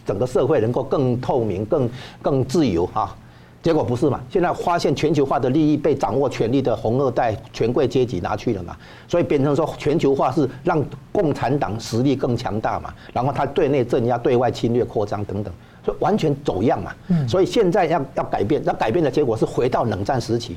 [0.05, 1.89] 整个社会能够更透明、更
[2.21, 3.17] 更自由啊，
[3.63, 4.21] 结果不是嘛？
[4.29, 16.93] 现在发现全球化的利益被掌握权力的红二代权贵阶级拿去了嘛，所以变成说全球化是让共产党实力更强大嘛，然后他对内镇压、对外侵略扩张等等，所以完全走样嘛。
[17.29, 20.57] 所以现在要要改变，要改变的结果是回到冷战时期。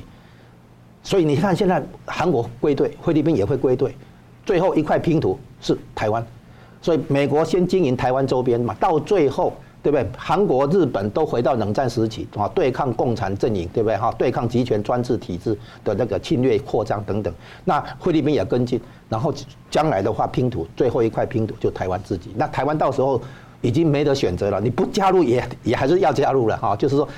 [1.06, 3.94] 所以你看，现在韩国归队，菲律宾也会归队，
[4.44, 6.26] 最后一块拼图是台湾。
[6.82, 9.52] 所以美国先经营台湾周边嘛，到最后，
[9.84, 10.04] 对不对？
[10.18, 13.96] 韩国、日本都回到冷战时期啊，对抗共产阵营，对不对？
[13.96, 17.32] 哈，对抗集权专制体制的那个侵略扩张等等。
[17.64, 19.32] 那菲律宾也跟进，然后
[19.70, 22.32] 将来的话拼图最后一块拼图就台湾自己。
[22.34, 23.22] 那台湾到时候。
[23.66, 27.08] 已经没得选择了，你不加入也也还是要加入了哈，就是说，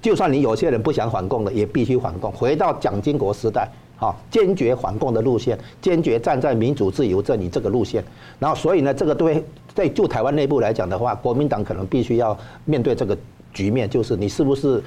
[0.00, 8.02] 就算你有些人不想反共了，也必须反共，回到蒋经国时代，哈，坚决反共的路线，坚决站在民主自由阵营这个路线，
[8.38, 9.44] 然后所以呢，这个对
[9.74, 13.14] 对就台湾内部来讲的话，国民党可能必须要面对这个
[13.52, 14.82] 局面，就是你是不是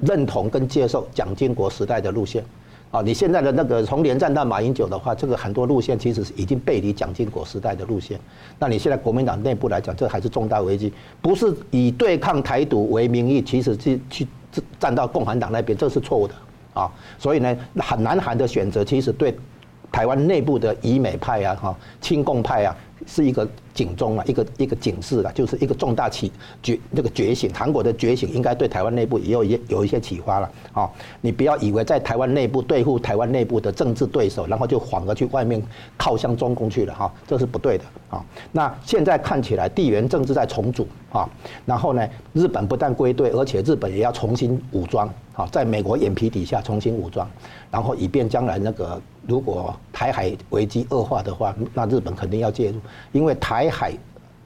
[0.00, 2.44] 认同跟接受蒋经国时代的路线。
[2.90, 8.18] 啊，你现在的那个从连战到马英九的话，这个很多路线其实是已经背离蒋经国时代的路线。
[8.58, 14.26] 那你现在国民党内部来讲，这还是重大危机，不是以对抗台独为名义，其实是去
[14.78, 16.34] 站到共产党那边，这是错误的
[16.72, 16.90] 啊。
[17.18, 19.36] 所以呢，很南韩的选择其实对
[19.92, 22.74] 台湾内部的以美派啊、哈亲共派啊。
[23.06, 26.32] 是一个警钟啊，一个一个警示了，就是一个重大起
[26.62, 30.90] 觉那个觉醒，韩国的觉醒应该对台湾内部也有一有一些启发了啊！
[31.20, 35.62] 你不要以为在台湾内部对付台湾内部的政治对手，然后就反而去外面
[35.96, 38.24] 靠向中共去了哈，这是不对的啊！
[38.52, 41.28] 那现在看起来地缘政治在重组啊，
[41.64, 47.28] 然后呢，日本不但归队，而且日本也要重新武装啊，在美国眼皮底下重新武装，
[47.70, 49.00] 然后以便将来那个。
[49.28, 52.80] 如果台海危机恶化的话，那日本肯定要介入，
[53.12, 53.92] 因为台海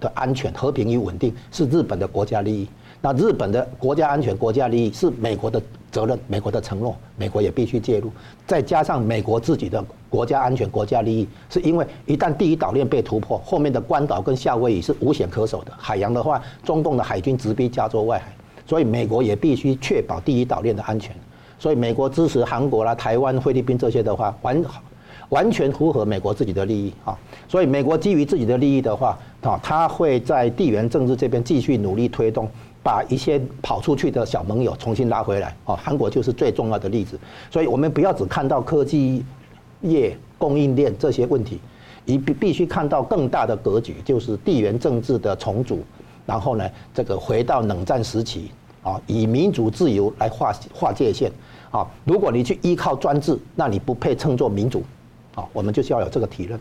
[0.01, 2.69] 的安全、和平与稳定是日本的国家利益。
[3.01, 8.11] 那日本的国家安全、国家利益是美国的责任、美国的承诺，美国也必须介入。
[8.45, 15.73] 再加上美国自己的国家安全、国家利益，是因为一旦第一岛链被突破，后面的关岛跟夏威夷是无险可守的。
[15.79, 18.35] 海洋的话，中共的海军直逼加州外海，
[18.67, 21.15] 所以美国也必须确保第一岛链的安全。
[21.63, 24.61] 所以美国支持韩国啦、台湾、菲律宾这些的话，完
[25.29, 27.17] 完全符合美国自己的利益啊。
[27.47, 32.51] 所以美国基于自己的利益的话，啊，他会在地缘政治这边继续努力推动，
[32.83, 35.55] 把一些跑出去的小盟友重新拉回来。
[35.65, 37.17] 啊，韩国就是最重要的例子。
[37.49, 39.25] 所以我们不要只看到科技
[39.83, 41.61] 业、供应链这些问题，
[42.07, 45.79] 一必必须看到更大的格局，就是地缘政治的重组。
[46.27, 48.51] 然后呢，这个回到冷战时期
[48.83, 51.31] 啊，以民主自由来划划界限
[51.73, 51.85] 啊。
[52.05, 54.85] 如果你去依靠专制，那你不配称作民主
[55.35, 55.45] 啊。
[55.53, 56.61] 我们就是要有这个体认。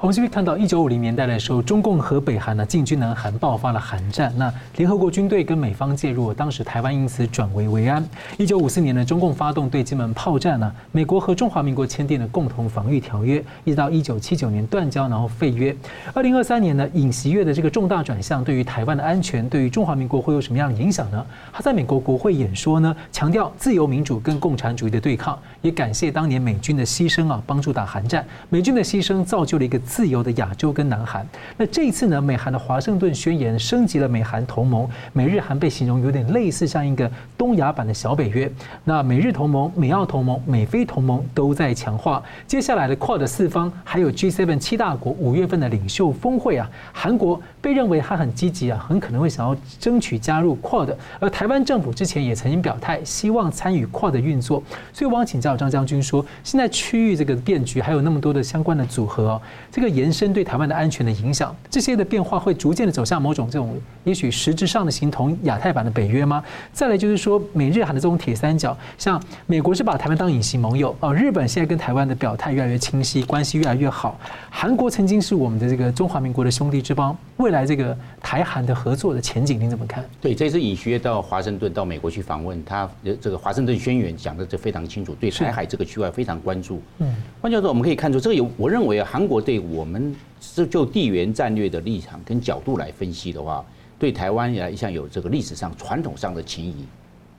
[0.00, 4.32] 我们这边看到，一九五零年代的时候，中共和北韩呢进军南韩，爆发了韩战。
[4.36, 8.08] 那联合国军队跟美方介入，当时台湾因此转危为安。
[8.36, 15.74] 一九五四年呢，中共发动对金门炮战呢，美国和中华民国签订了共同防御条约，一直到一九七九年断交，然后废约。
[16.14, 21.26] 二零二三年呢，尹锡悦的这个重大转向，对于台湾的安全，对于中华民国会有什么样的影响呢？
[21.52, 28.24] 他在美国国会演说呢，强调自由民主跟共产主义的对抗，也感谢当年美军的牺牲啊，帮助打韩战。
[28.48, 29.76] 美军的牺牲造就了一个。
[29.88, 38.50] 自由的亚洲跟南韩，那这一次呢，美韩的华盛顿宣言升级了美韩同盟，美日韩被形容有点类似像一个东亚版的小北约。
[38.84, 42.22] 那美日同盟、美澳同盟、美菲同盟都在强化。
[42.46, 50.94] 接下来的 QUAD 四方还有 G7 七大国五月份的领袖峰会啊，韩国被认为他很积极啊，很可能会想要争取加入 QUAD。
[51.18, 54.62] 而台湾政府之前也曾经表态，希望参与 QUAD 的运作。
[54.92, 59.42] 所以我想请教张将军说，现在区域这个变局还有那么多的相关的组合哦。
[59.78, 66.42] 这个延伸对台湾的安全的影响，这些的变化会逐渐的走向某种这种，也许实质上的形同亚太版的北约吗？
[66.72, 74.18] 再来就是说，美日韩的这种铁三角，像美国是把台湾当隐形盟友哦，日本现在跟台湾的表态越来越清晰，关系越来越好。
[74.50, 80.04] 韩国曾经是我们的这个中华民国的兄弟之邦，未来这个台韩的合作的前景您怎么看？
[80.20, 86.82] 对，这次尹锡悦到华盛顿到美国去访问，他这个华盛顿宣言讲的就非常清楚，对台海这个区块非常关注。
[86.98, 93.64] 嗯，换句话说，我们可以看出，这个有我认为啊，韩国对我们是就地缘战略的立场跟角度来分析的话，
[93.98, 96.84] 对台湾也一向有这个历史上传统上的情谊。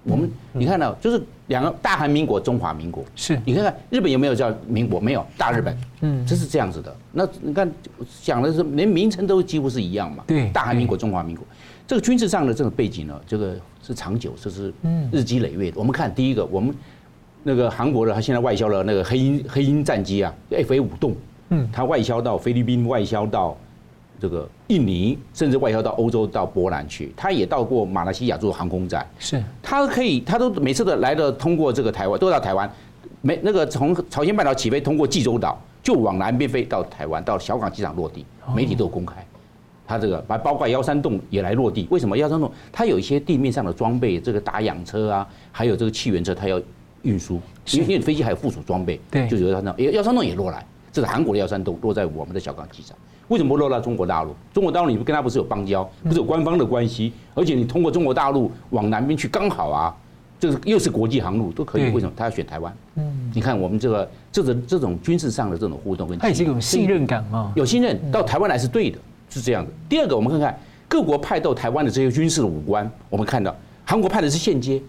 [0.06, 4.98] 我们你看到就是两个大韩民国、中华民国，是你看看日本有没有叫民国？
[4.98, 5.78] 没有，大日本。
[6.00, 6.96] 嗯，这是这样子的。
[7.12, 7.70] 那你看
[8.24, 10.24] 讲的是连名称都几乎是一样嘛？
[10.26, 11.46] 对，大韩民国、中华民国。
[11.86, 14.74] 这个军事上的这个背景呢，这个是长久，这是
[15.12, 15.78] 日积累月的。
[15.78, 16.74] 我们看第一个，我们
[17.44, 21.13] 那个韩国的他现在外销了那个黑鹰黑鹰战机啊，F A 五动。
[21.50, 23.58] 嗯，它外销到菲律宾，外销到
[24.20, 27.12] 这个印尼，甚至外销到欧洲，到波兰去。
[27.16, 29.08] 它也到过马来西亚做航空展。
[29.18, 32.70] 是，它可以，它都每次的来的通过这个台湾，都到台湾。
[33.22, 38.26] 没那个从朝鲜半岛起飞，通过济州岛，就往南边飞到台湾，到小港机场落地。
[38.56, 39.16] 媒体都有公开。
[39.86, 41.88] 它这个，包括幺三洞也来落地。
[41.90, 42.50] 为什么幺三洞？
[42.72, 46.62] 它有一些地面上的装备，这个打氧车啊，还有这个气源车，它要
[47.02, 47.42] 运输。
[47.72, 50.64] 因为飞机还有附属装备，对，就幺三洞，幺三洞也落来。
[50.91, 52.97] 这是韩国的幺三洞落在我们的小港机场，
[53.28, 54.36] 为什么不落到中国大陆？
[54.54, 59.95] 中国大陆你跟他不是有邦交，不是有官方的关系，而且你通过中国大陆往南边去刚好啊，
[60.39, 62.75] 这是又是国际航路都可以，为什么他要选台湾？
[62.95, 68.97] 嗯，你看我们这个这种这种军事上的这种互动跟，他已经有信任感嘛，有信任到台湾来是对的，
[69.30, 69.71] 是这样的。
[69.88, 74.82] 第二个，我们看看各国派到台湾的这些军事的武官，我们看到韩国派的是现阶，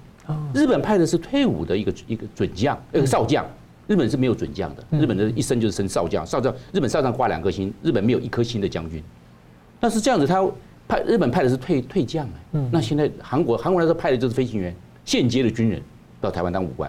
[0.55, 3.45] 日本派的是退伍的一个一个准将，一个少将。
[3.91, 9.03] 日本是没有准将的，日本的一生就是升少将，少将日本少将挂两颗星，日本没有一颗星的将军。
[9.81, 10.49] 那是这样子，他
[10.87, 14.73] 派日本派的是退退将哎，那现在韩国韩国来说派的就是飞行员，
[15.05, 15.83] 现阶的军人
[16.21, 16.89] 到台湾当武官，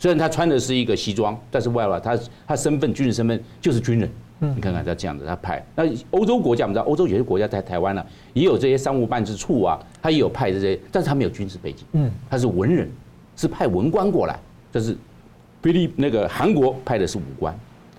[0.00, 4.10] 虽然他穿的是一个西装，但是外边他他身份军人身份就是军人。
[4.40, 12.90] 嗯你看看他这样子，他派那欧洲国家我们知道，欧洲有些国家在台湾呢，也有这些商务办事处啊，他也有派这些，但是他没有军事背景，嗯，他是文人，
[13.36, 14.36] 是派文官过来，
[14.72, 14.96] 这是。
[15.62, 17.54] 菲律那个韩国派的是武官，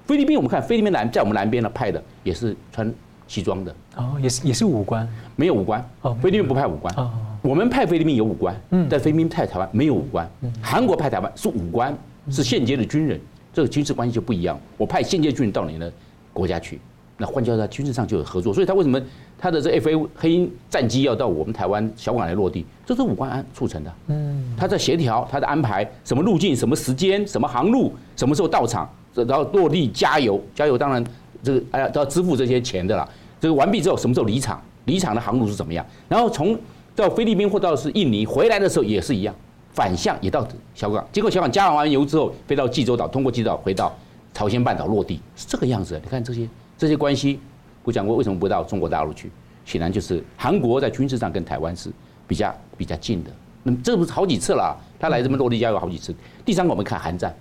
[0.05, 2.93] 菲律宾我们看菲律宾南在我们南边呢派的也是穿
[3.27, 3.75] 西装的。
[3.95, 6.93] 哦，也是也是武官，没有武官哦，菲律宾不派武官。
[6.95, 10.29] 哦，我们派菲律宾有武官，嗯，但菲律宾派台湾没有武官，
[10.61, 11.95] 韩国派台湾是武官，
[12.29, 13.19] 是现阶的军人，
[13.51, 15.91] 这个军事关系就不一样，我派现阶军人到你的
[16.31, 16.79] 国家去，
[17.17, 19.01] 那换句话说军事上就有合作，所以他为什么？
[19.39, 23.93] 他的这 F A 黑鹰战机要到我们台湾小港来落地，这是武官安促成的。
[24.07, 31.03] 嗯，他在协调，他的安排什么路径、什么时间、什么航路、什么时候到场，然后落地加油，加油当然
[31.43, 33.07] 这个哎呀都要支付这些钱的啦。
[33.39, 34.59] 这个完毕之后什么时候离场？
[34.85, 35.85] 离场的航路是怎么样？
[36.07, 36.57] 然后从
[36.95, 39.35] 到菲律宾或到是印尼回来的时候也是一样，
[39.71, 43.95] 反向也到小港，结果小港加完油之后飞到济州岛，通过济州岛回到
[44.33, 45.99] 朝鲜半岛落地，是这个样子。
[46.03, 46.47] 你看这些
[46.77, 47.39] 这些关系。
[47.83, 49.31] 我讲过，为什么不到中国大陆去？
[49.63, 51.89] 显然就是韩国在军事上跟台湾是
[52.27, 53.31] 比较比较近的。
[53.63, 56.13] 那么这不是好几次了，他来这边落地加油好几次。
[56.45, 57.35] 第三个，我们看韩战。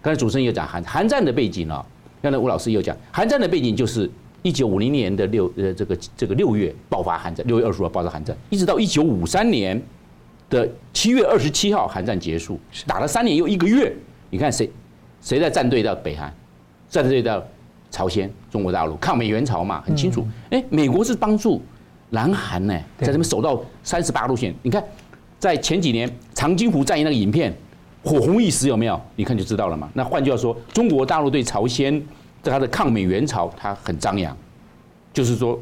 [0.00, 1.84] 刚才主持人也讲韩韩战的背景啊，
[2.20, 4.10] 刚才吴老师又讲韩战的背景就是
[4.42, 9.80] 一九五零年的六呃这个这个六月爆发韩战，六月二十五号爆发韩战，一直到一九五三年
[10.50, 13.94] 的七月二十七号韩战结束，打了三年又一个月。
[14.30, 14.70] 你看谁
[15.20, 16.34] 谁在站队到北韩，
[16.88, 17.42] 站队到。
[17.92, 20.26] 朝鲜、中国大陆抗美援朝嘛，很清楚。
[20.50, 21.62] 哎，美国是帮助
[22.10, 24.52] 南韩呢，在这边守到三十八路线。
[24.62, 24.82] 你看，
[25.38, 27.54] 在前几年长津湖战役那个影片，
[28.02, 29.00] 火红一时有没有？
[29.14, 29.88] 你看就知道了嘛。
[29.92, 32.02] 那换句话说，中国大陆对朝鲜
[32.42, 34.34] 在它的抗美援朝，它很张扬，
[35.12, 35.60] 就是说，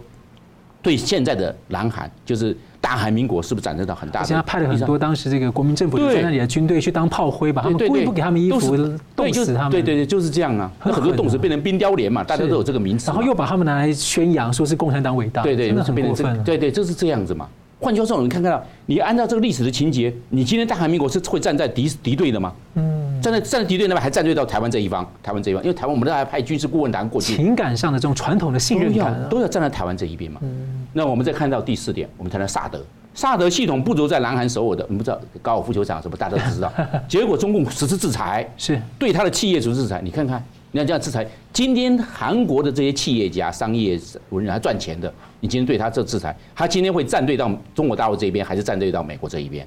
[0.83, 2.57] 对现在的南韩，就是。
[2.83, 4.27] 大韩民国是不是产生到很大的？
[4.27, 8.75] 现在派了很多当时这个国民政府在那里的军队去当炮灰，把他们故意不给他们衣服，
[9.15, 9.71] 冻死他们。
[9.71, 10.73] 对对对，就是这样啊。
[10.83, 13.09] 那很多冻死变成冰雕连嘛，大家都有这个名词。
[13.09, 15.43] 然后又把他们拿来宣扬，说是共产党伟大。
[15.43, 16.43] 对对，真的很过分。
[16.43, 17.47] 对对，就是这样子嘛。
[17.79, 22.53] 换句话说，我们看看到，你按照这个历史的情节，你今天大韩民国是会站在敌敌对的吗？
[22.77, 27.37] 嗯，站在站在敌对那边，还站队到台湾这一方，台湾这一方，因为台湾我们都还派军事顾问团过去。
[27.37, 30.41] 情感上的这种传统的信任感，都要站在台湾这一边嘛。
[30.43, 30.87] 嗯。
[30.93, 32.81] 那我们再看到第四点，我们谈到萨德。
[33.13, 36.73] 萨德系统不足在南韩首尔的，你不知道高尔夫球场什么，大家都知道。
[37.09, 40.01] 结果中共实施制裁，是对他的企业实施制裁。
[40.03, 43.99] 你看看，你看这样制裁，今天韩国的这些企业家、商业
[44.31, 49.67] 文人还赚钱的，你今天对他这制裁，他今天会站队到中国大陆这边，还是站队到美国这一边？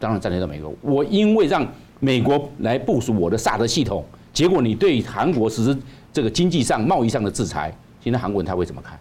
[0.00, 0.74] 当然站队到美国。
[0.82, 1.64] 我因为让
[2.04, 5.78] 美国来部署我的萨德系统，结果你对韩国实施
[6.12, 8.98] 这个经济上、贸易上的制裁，今天韩国人他会怎么看？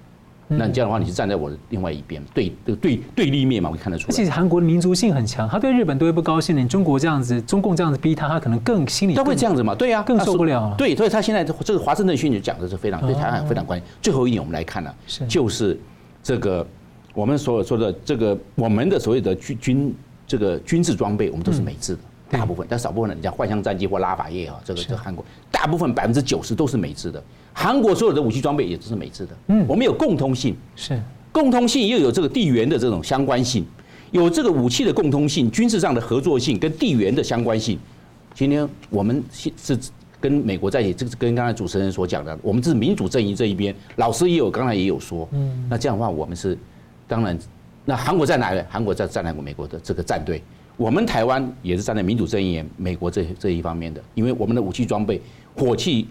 [0.50, 3.72] 那你这样的话，你是站在我的另外一边，对对对对立面嘛？
[3.72, 4.16] 我看得出来。
[4.16, 6.62] 其实韩国的民族性很强，他对日本都会不高兴的。
[6.62, 9.16] 你中国这样子，中共这样子逼他，他可能更心里。
[9.16, 9.74] 他会这样子嘛？
[9.74, 10.76] 对呀，更受不了。
[10.78, 13.90] 对，所以他现在这个华盛顿宣言讲的是非常对台湾非常关键。
[14.00, 14.94] 最后一点，我们来看呢，
[15.28, 15.80] 就是
[16.22, 16.68] 这个
[17.16, 19.96] 我们所有说的这个我们的所谓的军军
[20.28, 22.00] 这个军事装备，我们都是美制的，
[22.32, 27.22] 大部分，但少部分的，你像幻象战机或拉法叶啊，这个这韩国大部分百分之九十都是美制的。
[27.54, 30.98] 韩国所有的武器装备也都是美制的，嗯，我们有共通性，是。
[31.34, 33.66] 共通性又有这个地缘的这种相关性，
[34.12, 37.78] 有这个武器的共通性、军事上的合作性跟地缘的相关性。
[38.34, 39.78] 今天我们是
[40.20, 43.74] 跟美国在一起，这个跟刚才主持人所讲的，我们是民主阵营这一边。
[43.96, 46.58] 老师也有刚才也有说，嗯，那这样的话，我们是
[47.08, 47.38] 当然，
[47.86, 48.62] 那韩国在哪里？
[48.70, 50.44] 韩国在站在美国的这个战队，
[50.82, 55.22] 我们台湾也是站在民主阵营美国这这一方面的，因为我们的武器装备、
[55.56, 56.08] 火器。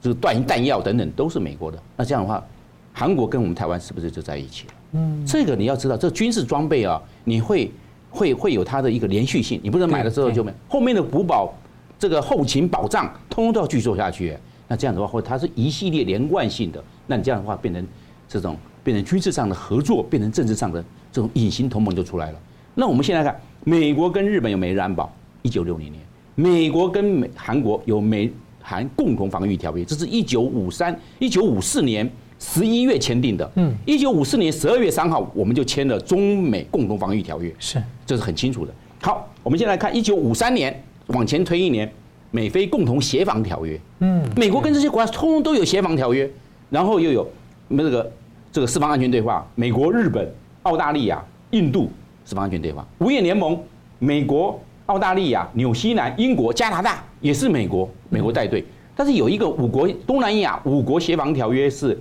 [0.00, 2.44] 就是弹弹药等等都是美国的，那这样的话，
[2.92, 4.74] 韩国跟我们台湾是不是就在一起了？
[4.92, 7.72] 嗯，这个你要知道，这军事装备啊，你会
[8.10, 11.50] 会会有它的一个连续性，你不能买了之后就没，后面的补保
[11.98, 14.36] 这个后勤保障，通通都要继续做下去。
[14.68, 17.86] 那这样的话，或它是一系列连贯性的，那你这样的话变成
[18.28, 22.38] 这种变成军事上的合作，变成政治上的这种隐形同盟就出来了。
[22.74, 26.02] 那我们现在看，美国跟日本有美日安保，一九六零年，
[26.34, 28.30] 美国跟美韩国有美。
[28.66, 33.52] 韩共同防御条约，这是一九五三、一九五四年十一月签订的。
[33.56, 37.54] 嗯，一九五四年十二月三号，我们就签了中美共同防御条约。
[37.58, 38.72] 是，这是很清楚的。
[39.02, 41.92] 好，我们先来看一九五三年，往前推一年，
[42.30, 43.78] 美菲共同协防条约。
[43.98, 46.26] 嗯，美国跟这些国家通通都有协防条约，
[46.70, 47.30] 然后又有
[47.68, 48.12] 我们这个
[48.50, 50.26] 这个四方安全对话，美国、日本、
[50.62, 51.90] 澳大利亚、印度
[52.24, 53.58] 四方安全对话，五眼联盟，
[53.98, 54.60] 美国。
[54.86, 58.62] 澳大利亚、纽西兰、英国、加拿大也是美国，美国带队。
[58.94, 61.98] 但是有一个五国东南亚五国协防条约是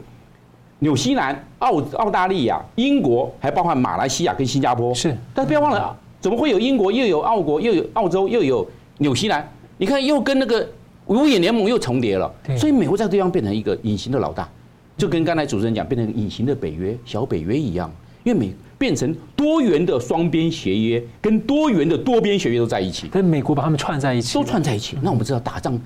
[0.79, 4.93] 纽西兰、澳澳大利亚、英国，还包含马来西亚跟新加坡。
[4.93, 9.49] 是，但是不要忘了，怎么会有英国又有澳国又有澳洲又有纽西兰？
[9.77, 10.67] 你看又跟那个
[11.05, 12.29] 五眼联盟又重叠了。
[12.57, 14.45] 所以美国这个地方变成一个隐形的老大，
[14.97, 17.89] 就跟刚才主持人讲变成隐形的北约、小北约一样，
[18.25, 18.53] 因为美。
[18.83, 23.07] 变成多元的双边协约，跟多元的多边协约都在一起。
[23.07, 24.97] 跟美国把他们串在一起，都串在一起。
[25.01, 25.79] 那我们知道打仗，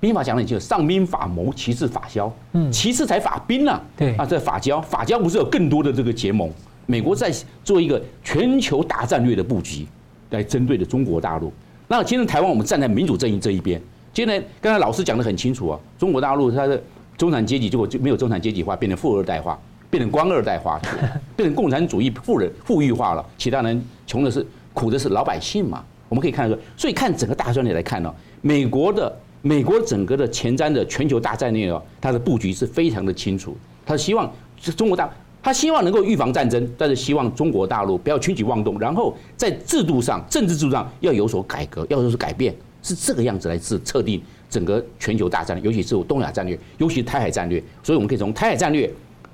[0.00, 3.78] 兵法讲的就是上兵法谋，其次法消，嗯，其次才法兵啊。
[3.94, 6.50] 对啊，这法交，法交不是有更多的这个结盟？
[6.86, 7.30] 美国在
[7.62, 9.86] 做一个全球大战略的布局，
[10.30, 11.52] 来针对的中国大陆。
[11.88, 13.78] 那今天台湾我们站在民主阵营这一边。
[14.14, 16.82] 今天刚才老师讲的很清楚啊，中国大陆它的
[17.18, 19.60] 中产阶级结果就没有中产阶级化，变成富二代化。
[19.90, 20.80] 变成官二代化，
[21.36, 25.84] 变成共产主义富人富裕化了，其他人穷的是苦的是老百姓嘛？
[26.08, 33.56] 我们可以看得出，所以看整个大战略来看呢，美国的美国整个的前瞻的全球大战略哦，它的布局是非常的清楚。
[33.84, 34.32] 他希望
[34.76, 35.10] 中国大，
[35.42, 47.60] 他希望能够预防战争，但是希望中国大陆不要轻举妄动，然后在制度上、政治制度上要有所改革，要有所改变，是这个样子来制测定整个全球大战略，尤其是东亚战略，尤其是台海战略。
[47.82, 48.88] 所以我们可以从台海战略。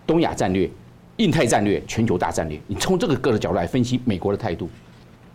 [0.07, 0.70] 东亚战略、
[1.16, 4.68] 印太战略、全球大战略，你从这个各个角度来分析美国的态度。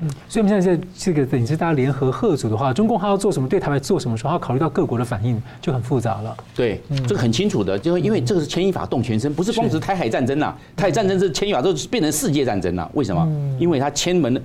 [0.03, 6.35] 嗯，所以我们现在在这个等于是大家联合吓阻的话，中共他要做什么，对台湾做什么时候，他要考虑到各国的反应就很复杂了。
[6.55, 12.89] 对，这个很清楚的，就因为这个是牵一发动全身，不是光是台海战争呐，台海战争是牵一发都变成世界战争了。
[12.95, 13.23] 为什么？
[13.59, 14.41] 因为它牵门的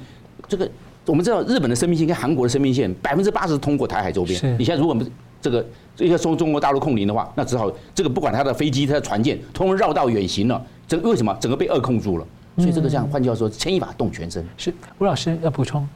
[0.47, 0.69] 这个，
[1.07, 4.39] 我们知道日本的生命线跟韩国的生命线百分之八十通过台海周边。
[4.59, 5.11] 你现在如果我们
[5.47, 5.65] 这个。
[5.95, 10.63] 这些从中国大陆控零的话，那只好这个不管他的飞机、他的船舰，通通绕道远行了。
[10.87, 11.35] 这为什么？
[11.41, 12.27] 整个被扼控住了。
[12.59, 14.47] 所以这个这样，换句话说，牵一发动全身。
[14.59, 15.89] 是吴老师要补充？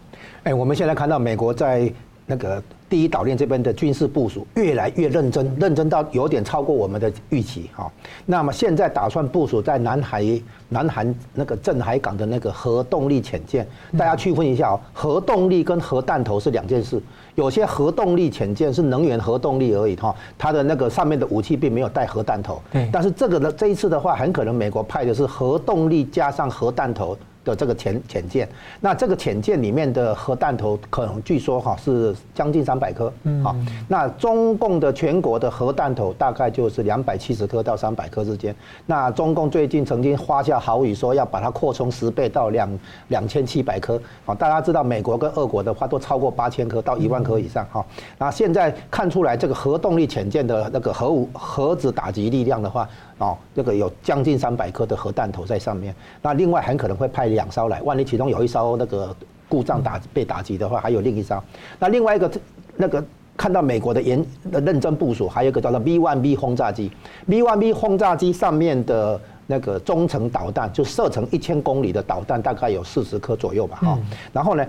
[0.45, 1.93] 哎，我们现在看到美国在
[2.25, 2.63] 那个。
[2.91, 7.91] 第一岛链这边的军事部署越来越认真，认真到有点超过我们的预期哈。
[8.27, 10.25] 那么现在打算部署在南海、
[10.69, 13.65] 南韩那个镇海港的那个核动力潜舰，
[13.97, 17.01] 大家区分一下哦，核动力跟核弹头是两件事。
[17.37, 22.61] 有些核动力潜舰是能源核动力而已哈，它的那个上面的武器并没有带核弹头。
[22.73, 22.91] 对。
[22.93, 27.17] 但是这个呢，这一次的话，很可能美国派的是核动力加上核弹头。
[27.45, 28.49] 的这个潜潜舰，
[28.81, 33.13] 那这个潜舰里面的核弹头可能据说哈是将近三百颗，
[33.43, 33.57] 好，
[33.89, 38.55] 那中共的全国的核弹头大概就是两百七十颗到三百颗之间。
[38.87, 42.79] 那中共最近曾经发下豪语说要把它扩充十倍到两
[43.09, 47.85] 两千七百颗，好，大家知道美国跟俄国的话都超过八千颗到一万颗以上哈。
[48.19, 52.89] 那现在看出来这个核动力潜舰的那个核武核子打击力量的话。
[53.21, 59.15] 哦，这个有将近三百颗的核弹头在上面，那另外很可能会派两艘来，万一其中有一艘那个
[59.47, 61.43] 故障打被打击的话，还有另一艘。
[61.79, 62.31] 那另外一个
[62.77, 63.05] 那个
[63.37, 66.91] 看到美国的严的认真部署，还有一个叫做 V1B 轰炸机
[67.29, 73.99] ，V1B 轰炸机上面的那个中程导弹，就射程一千公里的导弹，大概有四十颗左右吧，哈。
[74.33, 74.67] 然后呢，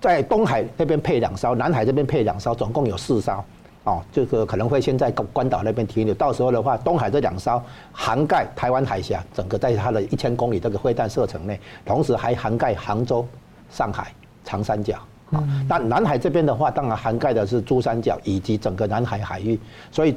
[0.00, 3.44] 在东海那边配两艘，南海这边配两艘，总共有四艘。
[3.84, 7.60] 哦，这个可能会先在关岛那边停留，到时候的话，东海这两艘
[7.90, 13.26] 涵盖台湾海峡，整个在它的一千公里这个飞弹射程内，同时还涵盖杭州、
[13.70, 14.14] 上海、
[14.44, 14.96] 长三角。
[15.32, 19.58] 啊，那南海这边的话，当然涵盖的是珠三角以及整个南海海域，
[19.90, 20.16] 所以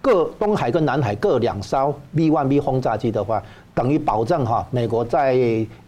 [0.00, 3.42] 各东海跟南海各两艘 V1B 轰炸机的话，
[3.74, 5.36] 等于保证哈，美国在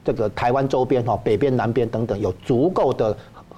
[0.04, 3.16] 这个台湾周边哈，北边、南边等等有足够的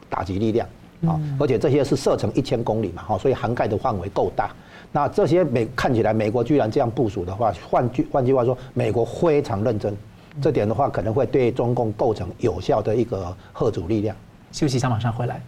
[0.08, 0.68] 打击力量。
[1.06, 4.50] 啊，而且这些是射程一千公里嘛，哈，所以涵盖的范围够大。
[4.90, 9.96] 那这些美看起来，美国居然这样部署的话，换句换句话说，美国非常认真，
[10.40, 14.16] 这点的话可能会对中共构成有效的一个贺阻力量。
[14.50, 15.40] 休息一下，马上回来。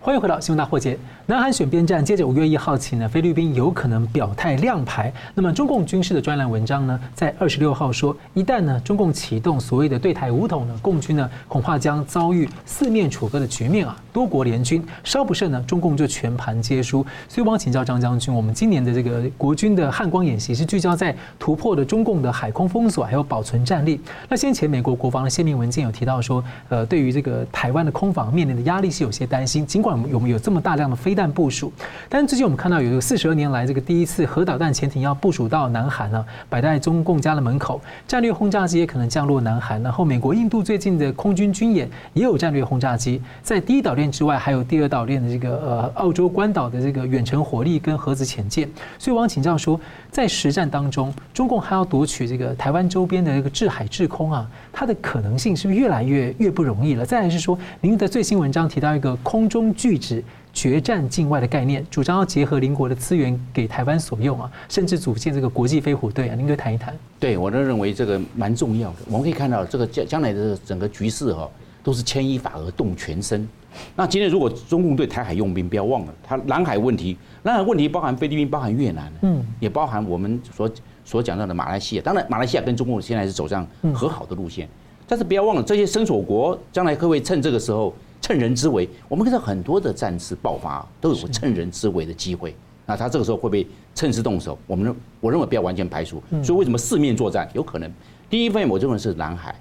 [0.00, 0.96] 欢迎回到新闻大破解。
[1.28, 5.12] 南韩选边站，接着五月一号起呢，菲律宾有可能表态亮牌。
[5.34, 17.04] 那么中共军事的专栏文章呢，在二十六号说，一旦呢中共启动所谓的对台武统呢，共军呢恐怕将遭遇四面楚歌的局面啊，多国联军，稍不慎呢，中共就全盘皆输。
[17.28, 24.00] 所以我想请教张将军，我们今年的这个国军的汉光演习是聚焦在突破的中共的海空封锁，还有保存战力。
[24.28, 31.72] 那先前美国国防的泄密文件有提到说，呃，对于这个台湾的空防面临的压力是有些担心，尽管有没有这么大量的飞弹部署，
[32.08, 39.82] 但是最近我们看到有一个四十二年来这个第一次核导弹潜艇要部署到南韩了，摆在中共家的门口，战略轰炸机也可能降落南韩。
[39.82, 48.68] 然后美国、印度最近的空军军演也有战略轰炸机，在第一岛链之外，还有第二岛链的这个呃澳洲关岛的这个远程火力跟核子潜舰。
[48.98, 57.06] 所以我想请教说，在实战当中，中共还要夺取这个台湾周边的这个制海制空啊，它的可能性是不是越来越越不容易了？
[57.06, 60.22] 再来是说，您的最新文章提到一个空中巨子。
[60.56, 66.96] 决战境外的概念，主张要结合邻国的资源给台湾所用啊，甚至组建这个国际飞虎队啊，您可以谈一谈？
[67.20, 68.96] 对，我都认为这个蛮重要的。
[69.08, 71.46] 我们可以看到，这个将将来的整个局势哈，
[71.84, 73.46] 都是牵一发而动全身。
[73.94, 80.70] 那今天如果中共对台海用兵，不要忘了，它南海问题，南海问题包含菲律宾，包含越南，嗯，也包含我们所
[81.04, 82.02] 所讲到的马来西亚。
[82.02, 84.66] 当然，马来西亚跟中共现在是走上和好的路线，
[85.06, 87.94] 但是不要忘了，这些伸手国将来会不会趁这个时候？
[88.26, 92.52] 趁人之危，我们看到很多的战事爆发都有趁人之危的机会。
[92.84, 93.64] 那他这个时候会不会
[93.94, 94.58] 趁势动手？
[94.66, 96.20] 我们我认为不要完全排除。
[96.42, 97.88] 所以为什么四面作战有可能？
[98.28, 99.54] 第一方面，我认为是南海，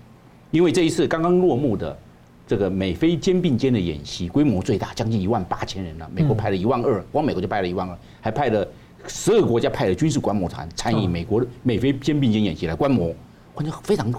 [0.49, 1.95] 因为这一次刚刚落幕的
[2.47, 6.09] 这个美菲肩并肩的演习，规模最大，将近一万八千人了。
[6.11, 8.67] 美国派了一万二，光美国就派了一万二，还派了
[9.05, 13.13] 十二个国家派了军事观摩团参与美国美菲肩并肩演习来观摩，
[13.53, 14.11] 关键非常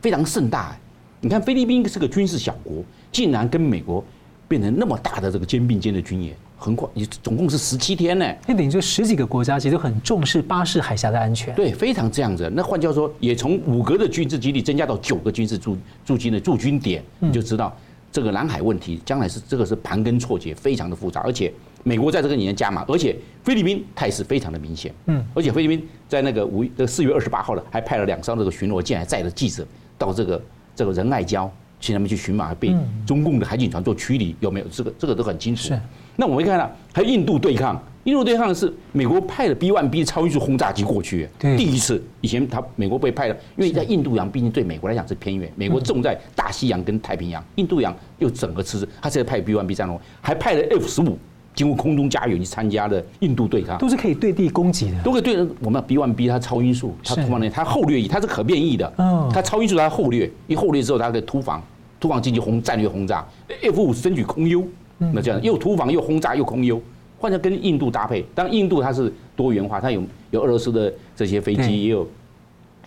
[0.00, 0.76] 非常盛大。
[1.20, 2.82] 你看菲律宾是个军事小国。
[3.12, 4.02] 竟然跟美国
[4.48, 8.26] 变成那么大的这个肩并肩的军演，横跨，你总共是十七天呢。
[8.46, 11.54] 那等于说十几个国家其实都很重视巴士海峡的安全。
[11.54, 12.50] 对，非常这样子。
[12.54, 17.76] 那换句话说，也从五个的军事基地增加到九个军事驻驻军的驻军点，你就知道
[18.10, 21.20] 这个南海问题将来是这个是盘根错节，非常的复杂。
[21.20, 21.52] 而且
[21.82, 24.92] 美国在这个里面加码，而且菲律宾态势非常的明显。
[25.06, 29.66] 嗯，而且菲律宾在那个五这四月二十八号呢还派了两艘这个巡逻舰，还载着记者
[29.98, 30.42] 到这个
[30.76, 31.48] 这个仁爱礁。
[31.82, 32.72] 请他们去寻马，被
[33.04, 34.66] 中共的海警船做驱离，有没有？
[34.70, 35.74] 这个这个都很清楚。
[36.14, 42.00] 那我们看到还有印度对抗，印度对抗的是美国派了 B1B 超音速轰炸机过去，第一次。
[42.20, 51.18] 以前他美国被派了，因为在印度洋毕竟对美国来讲是偏远，美国重在大西洋跟太平洋，印度洋又整个吃，他现在派 B1B 战斗，还派了 F 十五。
[51.54, 55.46] 经过空中加油去参加了印度对抗，都是可以对地攻击的，都可以对。
[55.60, 58.90] 我们 B1B 它超音速，它突防的，它后掠翼，它是可变异的。
[58.96, 61.62] 嗯，它超音速它后掠，一后掠之后它可以突防，
[62.02, 63.24] 突防进行轰战略轰炸。
[63.62, 64.66] F 五争取空优，
[64.98, 66.82] 那这样又突防又轰炸又空优，
[67.18, 68.24] 换成跟印度搭配。
[68.34, 72.06] 当然印度它是多元化，它有有俄罗斯的这些飞机，也有。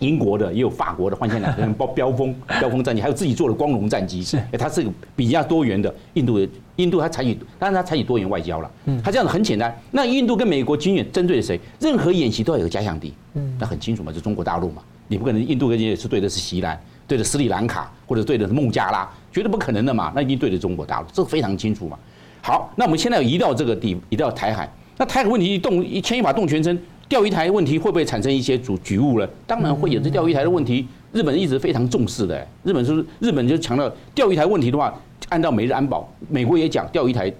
[0.00, 4.22] 英国的也有法国的，换成两个人包标风 标风战机，还有自己做的光荣战机。
[4.22, 5.94] 是，它是个比较多元的。
[6.12, 6.46] 印度的
[6.76, 8.70] 印度它采取，当然它采取多元外交了。
[8.84, 9.74] 嗯，它这样子很简单。
[9.90, 11.58] 那印度跟美国军演针对谁？
[11.80, 13.14] 任何演习都要有个假想敌。
[13.36, 14.82] 嗯，那很清楚嘛，就中国大陆嘛。
[15.08, 20.12] 你不可能印度跟也是对的是锡兰，对着斯里兰卡，或者对着孟加拉，绝对不可能的嘛。
[20.14, 21.98] 那一定对着中国大陆，这个非常清楚嘛。
[22.42, 24.70] 好，那我们现在要移到这个地，移到台海。
[24.96, 26.78] 那台海问题一动一牵一发动全身。
[27.08, 29.28] 钓鱼台问题会不会产生一些主局务呢？
[29.46, 30.00] 当然会有。
[30.00, 32.44] 这钓鱼台的问题，日本一直非常重视的。
[32.64, 34.92] 日本是日本就强调钓鱼台问题的话，
[35.28, 37.32] 按照美日安保，美国也讲钓鱼台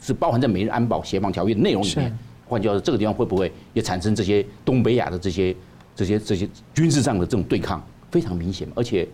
[0.00, 2.18] 是包含在美日安保协防条约的内容里面。
[2.48, 5.54] 换句话说，这个地方会不会也产生这些东北亚的这些
[5.94, 7.80] 这些这些军事上的这种对抗？
[8.12, 8.68] 非常明显。
[8.76, 9.08] 而且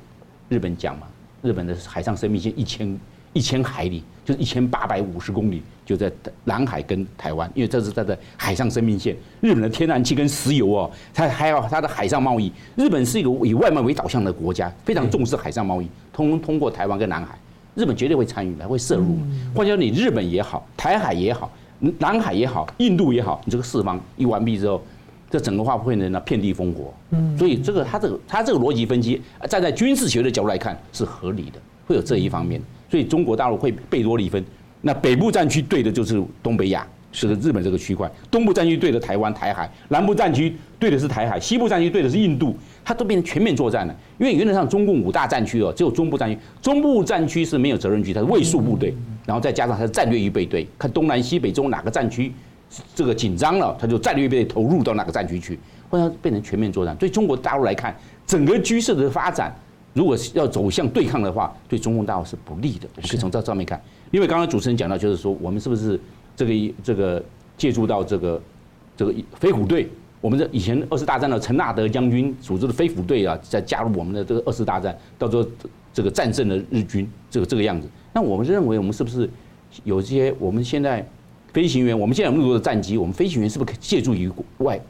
[0.51, 1.07] 日本讲嘛，
[1.40, 2.99] 日本的海上生命线一千
[3.32, 5.62] 一千海里，就是一千八百五十公里。
[5.86, 6.12] 就在
[6.44, 9.16] 南海跟台湾，因为这是它的海上生命线。
[9.40, 12.53] 日本的天然气跟石油哦，它还有它的海上贸易。
[12.76, 17.38] 日本是一个以外贸为导向的国家，非常重视海上贸易，通通过台湾跟南海，
[17.74, 19.16] 日本绝对会参与的，会摄入。
[19.55, 21.51] 换句话说，你日本也好，台海也好，
[21.99, 24.82] 南海也好，印度也好，你这个四方一完毕之后，
[25.30, 26.92] 这整个话会呢遍地烽火。
[27.38, 32.60] 所以这个他这个他这个逻辑分析，站在军事学的角度来看是合理的，会有这一方面。
[32.90, 34.44] 所以中国大陆会贝多利分。
[34.80, 43.94] 那北部战区对的就是东北亚，是的，日本这个区块；东部战区对的台湾、台海；南部战区对的是台海；西部战区对的是印度，它都变成全面作战了。
[44.18, 48.94] 因为原则上中共五大战区哦，只有中部战区，中部战区是没有责任区，它是卫戍部队，
[49.26, 52.32] 然后再加上它的战略预备队，看东南西北中哪个战区
[52.94, 55.58] 这个紧张了，他就战略被投入到哪个战区去，
[55.90, 56.94] 或者变成全面作战。
[56.96, 57.96] 对中国大陆来看，
[58.26, 59.54] 整个局势的发展，
[59.94, 62.88] 如果是要走向对抗的话，对中共大陆是不利的。
[62.96, 63.80] 我们可以从这上面看。
[64.10, 66.00] 因为刚刚主持人讲到，就是说我们是不是
[66.36, 67.22] 这个这个
[67.56, 68.40] 借助到这个
[68.96, 69.88] 这个飞虎队？
[70.20, 75.46] 我们这以前二次大战的陈纳德将军组织的飞虎队啊，再加入我们的这个二次大战，到时候
[75.92, 77.88] 这个战胜了日军，这个这个样子。
[78.12, 79.30] 那我们认为，我们是不是
[79.84, 81.06] 有些我们现在
[81.53, 81.99] 飞行员？
[81.99, 84.80] 我们现在有那么多的战机，我们飞行员是不是可以借助于国外？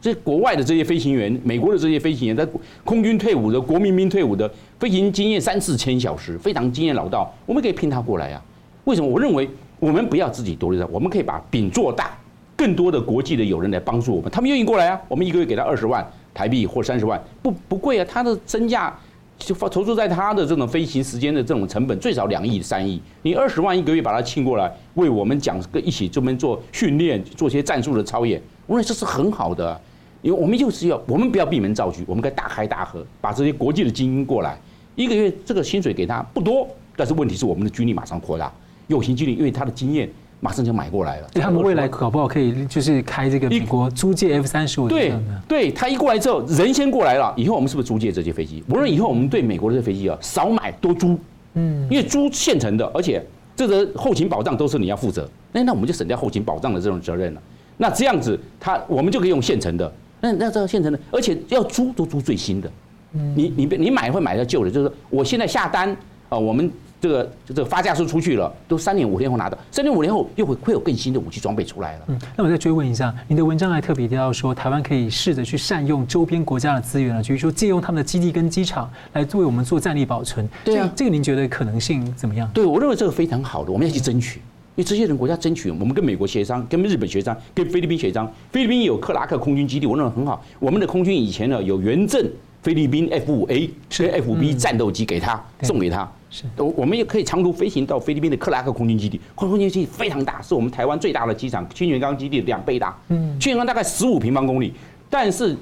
[0.00, 2.46] 这国外的这些飞行员，美国的这些飞行员，在
[2.84, 4.48] 空军退伍的、国民兵退伍的，
[4.78, 8.42] 飞行经验三四千小时，非常经验老道，我们可以聘他过来啊。
[8.84, 9.08] 为什么？
[9.08, 9.48] 我认为
[9.80, 12.16] 我们不要自己独立的，我们可以把饼做大，
[12.54, 15.00] 更多的国际的友人来帮助我们，他们愿意过来啊。
[15.08, 18.06] 我们一个月给他二十万台币或三十万，不不贵啊。
[18.08, 18.96] 他的身价
[19.38, 29.80] 就投注在他的这种飞行时间的这种成本最少两亿三亿，你二十万一个月把他请过来，为我们讲个一起这边做训练，做些战术的操演，我认为这是很好的。
[30.22, 34.58] 因为我们就是要，我们不要闭门造车，我们该大开大合，把这些国际的精英过来，
[34.96, 36.66] 一个月这个薪水给他不多，
[36.96, 38.52] 但是问题是我们的军力马上扩大。
[38.88, 40.10] 有形军力，因为他的经验
[40.40, 41.28] 马上就买过来了。
[41.34, 44.88] 他们未来搞不好可以就是开这个美国租借 F 三十五。
[44.88, 45.12] 对，
[45.48, 48.62] 对他一过来之后，人先过来了，以后我们是不是租借这些飞机？
[48.68, 51.18] 无论以后我们对美国的这飞机啊，少买多租。
[51.54, 53.24] 嗯，因为租现成的，而且
[53.56, 55.28] 这个后勤保障都是你要负责。
[55.52, 57.42] 那那我们就省掉后勤保障的这种责任了。
[57.78, 59.90] 那这样子，他我们就可以用现成的。
[60.20, 62.70] 那那这个现成的，而且要租都租最新的。
[63.14, 65.90] 嗯，你你你买会买到旧的，就是我现在下单
[66.28, 66.70] 啊，我们。
[67.06, 72.04] 这个就这个发价书出去了，都三年五天后拿到，三年五年后又会会有更新的武器装备出来了。
[72.08, 80.48] 嗯，那我再追问一下，你的文章还特别提到说，台湾可以试着去善用周边国家的资源了，比如说借用他们的基地跟机场来为我们做战力保存。
[80.64, 82.50] 对啊，这个您觉得可能性怎么样？
[82.52, 84.40] 对，我认为这个非常好的，我们要去争取，
[84.74, 88.28] 因为这些人国家争取，我们跟美国协商，跟日本协商，跟菲律宾协商。
[88.50, 90.42] 菲律宾有克拉克空军基地，我认为很好。
[90.58, 92.26] 我们的空军以前呢有原赠
[92.66, 96.10] 菲律宾 F 五 A 是 F 五 B 战斗机给他送给他。
[96.28, 102.98] 是，我我们也可以长途飞行到菲律宾的克拉克空军基地，空军基地非常大，是我们台湾最大的机场，清泉岗基地两倍大。
[103.06, 104.74] 嗯，清泉岗大概十五平方公里，
[105.08, 105.56] 但是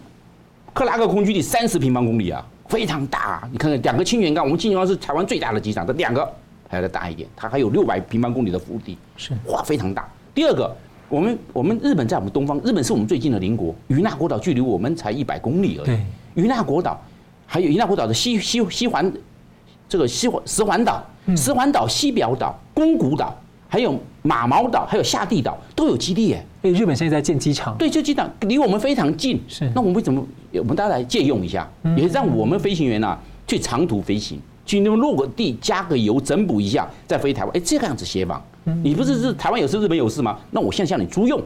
[0.73, 3.49] 克拉克空军基地三十平方公里啊，非常大啊。
[3.53, 6.27] 你看看两个清泉岗，我们清泉岗是台湾最大的机场，这两个
[6.71, 10.09] 还要再大一点，它还有六百平方公里的腹地，是哇，非常大。
[10.35, 10.75] 第二个，
[11.11, 15.99] 我们我们日本在我们东方，日本是我们最近的邻国，与那国岛距离我们才一百公里而已。
[16.35, 17.01] 对，与那国岛
[17.47, 19.13] 还有与那国岛的西西西环。
[19.87, 21.05] 这个西环石环岛、
[21.37, 23.33] 石环岛、西表岛、宫古岛，
[23.69, 26.45] 还有马毛岛，还有下地岛都有基地耶。
[26.63, 29.39] 哎，日本现在在建机场，对，这机场离我们非常近。
[29.47, 33.17] 是，那我们为什么我们大家来借用一下，也让我们飞行员啊
[33.47, 38.43] 去长途飞行，去那边落个地加个油整补一下再飞台湾，哎，这个样子协防。
[38.83, 40.39] 你不是是台湾有事日本有事吗？
[40.51, 41.41] 那我现在向你租用，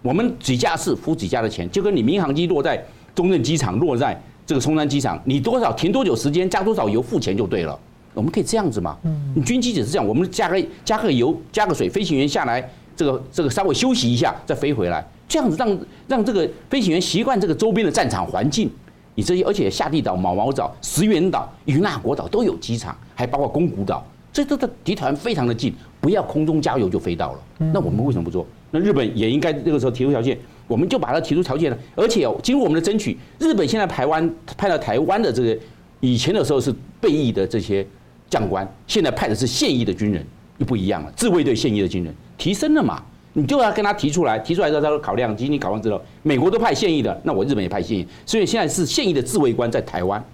[0.00, 2.82] 我们几架次付几架的钱，就跟你民航机落在
[3.14, 7.78] 中正机场落在这个松山机场，你多少停多久时间加多少油付钱就对了。
[8.14, 8.96] 我们可以这样子嘛？
[9.34, 18.70] 你军机只是这样，我们加个加个油加个水，飞行员下来这个这个稍微休息一下再飞回来，这样子让让这个飞行员习惯这个周边的战场环境。
[19.14, 27.38] 你这些而且下地岛、毛毛岛、石垣岛、与那国岛都有机场，还包括宫古岛，这都离台湾非常的近，不要空中加油就飞到了。
[27.72, 28.46] 那我们为什么不做？
[28.70, 30.38] 那日本也应该这个时候提出条件，
[30.72, 31.78] 我们就把它提出条件了。
[31.94, 35.58] 而且经过我们的争取，日本现在台湾派到台湾的这个
[36.00, 37.86] 以前的时候是备役的这些。
[38.32, 40.24] 将官现在派的是现役的军人，
[40.56, 41.12] 又不一样了。
[41.14, 43.02] 自卫队现役的军人提升了嘛？
[43.34, 50.24] 你就要跟他提出来，提出来之后他说考量，经你考量之后，美国都派现役的，那我日本也派现役，所以现在是现役的自卫官在台湾，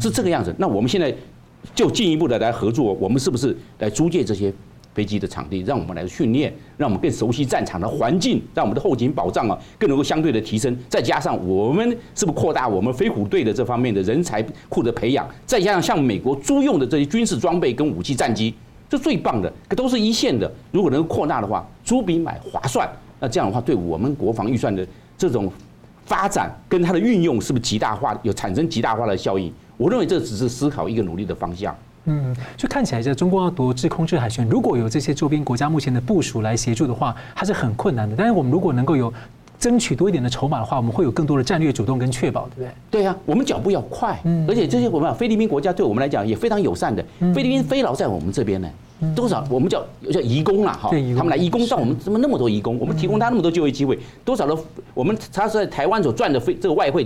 [0.00, 0.52] 是这个样子。
[0.58, 1.14] 那我们现在
[1.72, 4.52] 就进一步的来合作，我们是不是来租借这些？
[4.96, 10.74] 飞机的场地，让我们来训练，让我们更熟悉战场的环境，让我们的后勤保障啊更能够相对的提升。
[10.88, 15.28] 再加上我们是不是扩大我们飞虎队的这方面的人才库的培养？
[15.44, 18.54] 再加上像美国租用的这些军事装备跟武器战机，
[18.88, 20.50] 这最棒的，可都是一线的。
[20.72, 22.90] 如果能够扩大的话，租比买划算。
[23.20, 24.86] 那这样的话，对我们国防预算的
[25.18, 25.52] 这种
[26.06, 29.52] 发展跟它的运用，是不是极大化有产生极大化的效应？
[29.76, 31.76] 我认为这只是思考一个努力的方向。
[32.06, 38.14] 嗯，就看起来，这中共要夺制空制海权，如果有这些周边国家目前的部署来协助的话，它是很困难的。
[38.16, 39.12] 但是我们如果能够有
[39.58, 42.70] 争取多一点的筹码的话，我们会有更多的战略主动跟确保，对不对？
[42.90, 47.04] 对呀、啊，我们脚步要快，而且这些我们菲律宾国家对我们来讲也非常友善的。
[47.34, 48.68] 菲律宾非劳在我们这边呢，
[49.14, 54.56] 多少我们叫叫移工啦，哈，他们来移工到我们怎么那么多移工，我们提供他那么多就业机会，多少的
[54.94, 57.04] 我们他是在台湾所赚的非这个外汇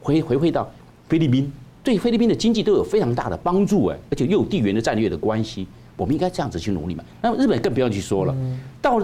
[0.00, 0.68] 回回馈到
[1.08, 1.52] 菲律宾。
[1.82, 5.66] 对菲律宾的经济都有非常大的帮助哎，而且又有地缘的战略的关系，
[5.96, 7.02] 我们应该这样子去努力嘛。
[7.22, 8.34] 那么日本更不用去说了，
[8.82, 9.00] 到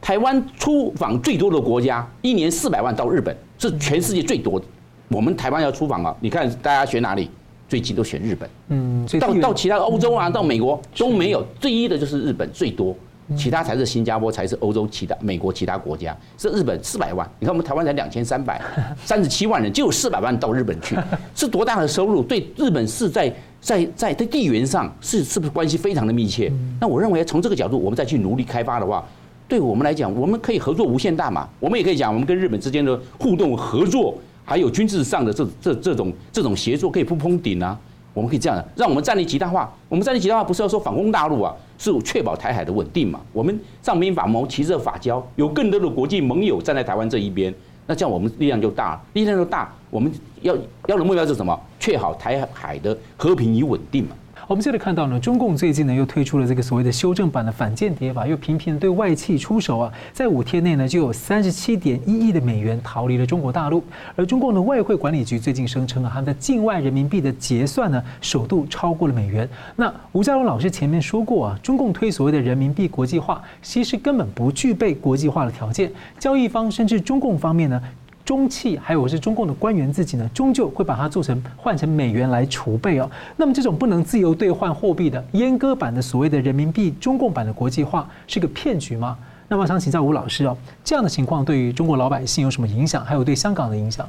[0.00, 4.66] 台湾出访最多的国家，一年四百万到日本是全世界最多的。
[5.08, 7.30] 我们台湾要出访啊，你看大家选哪里？
[7.68, 8.48] 最近都选日本。
[8.68, 12.96] 嗯，到到其他欧洲啊，到美国都没有，最一的就是日本最多。
[13.36, 17.28] 其他才是新加坡，才是欧洲其他美国其他国家，是日本四百万。
[17.40, 18.60] 你看我们台湾才两千三百
[19.04, 20.96] 三十七万人，就有四百万到日本去，
[21.34, 22.22] 是多大的收入？
[22.22, 26.52] 对日本是在在在在地缘上是是不是关系非常的密切？
[26.80, 29.04] 那我认为从这个角度，我们再去努力开发的话，
[29.48, 31.48] 对我们来讲，我们可以合作无限大嘛。
[31.58, 37.76] 我们也可以讲，我们跟日本之间的互动合作，还有军事上的这这这种这种协作，可以不碰顶啊。
[38.16, 39.70] 我们可以这样的，让我们战力极大化。
[39.90, 43.20] 我们战力极大化不是要说反攻大陆啊，是确保台海的稳定嘛。
[43.30, 47.54] 我们上兵法谋，其色法交，有更多的国际盟友站在台湾这一边，
[47.86, 49.70] 那这样我们力量就大，力量就大。
[49.90, 50.10] 我们
[50.40, 50.56] 要
[50.86, 51.60] 要的目标是什么？
[51.78, 54.16] 确保台海的和平与稳定嘛。
[54.48, 63.82] 我们这里看到呢，中共最近呢又推出了这个所谓的修正版的反间谍法，又频频对外企出手啊，在五天内呢就有三十七点一亿的美元逃离了中国大陆。
[64.14, 69.48] 而中共的外汇管理局最近声称啊，他们的境外人民币的结算呢，首度超过了美元。
[69.74, 75.90] 那吴家荣老师前面说过啊，中共推所谓的人民币国际化，其实根本不具备国际化的条件，
[76.20, 77.82] 交易方甚至中共方面呢。
[78.26, 83.08] 中企还有是中共的官员自己呢，终究会把它做成换成美元来储备哦。
[83.36, 89.16] 那么这种不能自由兑换货币的阉割版的所谓的人民币中共版的国际化是个骗局吗？
[89.46, 93.04] 那么想请教吴老师哦，这样的情况对于中国老百姓有什么影响？
[93.04, 94.08] 还有对香港的影响？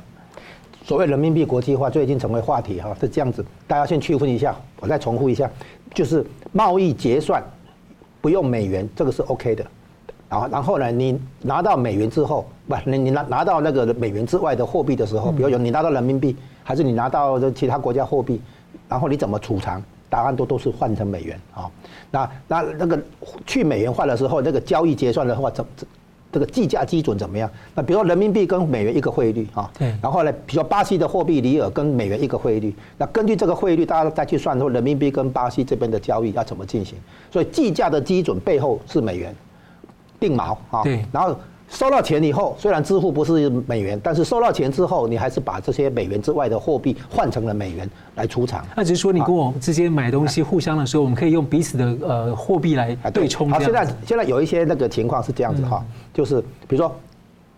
[0.83, 5.47] 所谓人民币国际化最近成为话题哈，是这样子，大家先区分一下，我再重复一下，
[5.93, 7.43] 就是贸易结算
[8.19, 9.63] 不用美元，这个是 OK 的。
[10.29, 18.41] 啊，然后呢，你拿到美元之后，不，你你拿拿到那个美元之外的货币的时候，比如说你拿到人民币，还是你拿到这其他国家货币，
[18.89, 19.81] 然后你怎么储藏？
[20.09, 21.69] 答案都都是换成美元啊。
[22.11, 22.97] 那那那个
[23.45, 25.87] 去美元化的时候，那个交易结算的话，怎这
[26.29, 27.49] 这个计价基准怎么样？
[27.73, 29.93] 那比如说人民币跟美元一个汇率啊，对。
[30.01, 36.97] 然后呢，比如说巴西的货币里尔跟美元一个汇率，那根据这个汇率，大家再去算说人民币跟巴西这边的交易要怎么进行？
[37.31, 39.33] 所以计价的基准背后是美元。
[40.19, 41.35] 定锚啊，对，然后
[41.69, 48.65] 收到钱以后，虽然支付不是美元，但是收到钱之后，你还是把这些美元之外的货币换成了美元来出场。
[48.73, 53.49] 那只是说，你跟我之间买东西互相的时候，我们可以用彼此的呃货币来对冲。
[53.49, 56.95] 好，现在现在有一些那个情况是这样子哈，就是比如说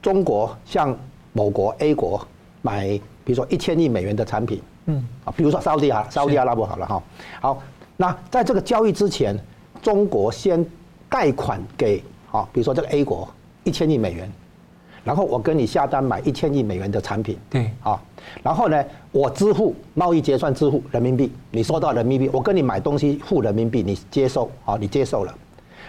[0.02, 0.98] 中国向
[1.32, 2.20] 某国 A 国
[2.64, 2.88] 买，
[3.24, 7.04] 比如说一千亿美元的产品，嗯，啊，比如说沙乌地啊，沙乌地阿拉伯好了哈，
[7.42, 7.62] 好，
[7.96, 9.38] 那在这个交易之前，
[9.84, 10.66] 中国先
[11.08, 12.04] 贷款给。
[12.32, 13.28] 好，比如说这个 A 国
[13.64, 14.32] 一千亿美元，
[15.04, 18.00] 然后我跟你下单买一千亿美元的产品，对，啊，
[18.44, 25.34] 然后呢，我支付贸易结算支付人民币，你收到人民币，我跟你买东西付人民币，你接受，啊，你接受了，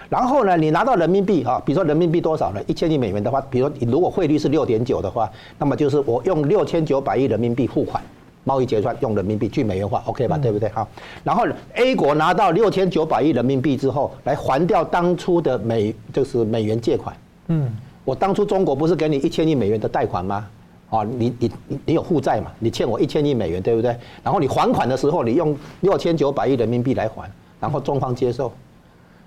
[0.09, 2.62] 然后呢，你拿到人民币，啊，比如说人民币多少呢？
[2.66, 8.03] 一千亿美元的话，比如说如果汇率是六点九的话，那么就是我用六千九百亿人民币付款，
[8.45, 10.38] 贸易结算用人民币去美元化，OK 吧？
[10.38, 10.68] 对不对？
[10.70, 10.88] 好，
[11.22, 17.16] 然后 A 国拿到六千九百亿人民币之后，来还掉当初的美就是美元借款，
[17.49, 17.70] 嗯。
[18.03, 20.47] 我当初中国不是给你一千亿美元的贷款吗？
[20.88, 21.51] 啊，你你
[21.84, 22.51] 你有负债嘛？
[22.59, 23.95] 你欠我一千亿美元，对不对？
[24.24, 27.30] 然后你还款的时候，你用六千九百亿人民币来还，
[27.61, 28.51] 然后中方接受，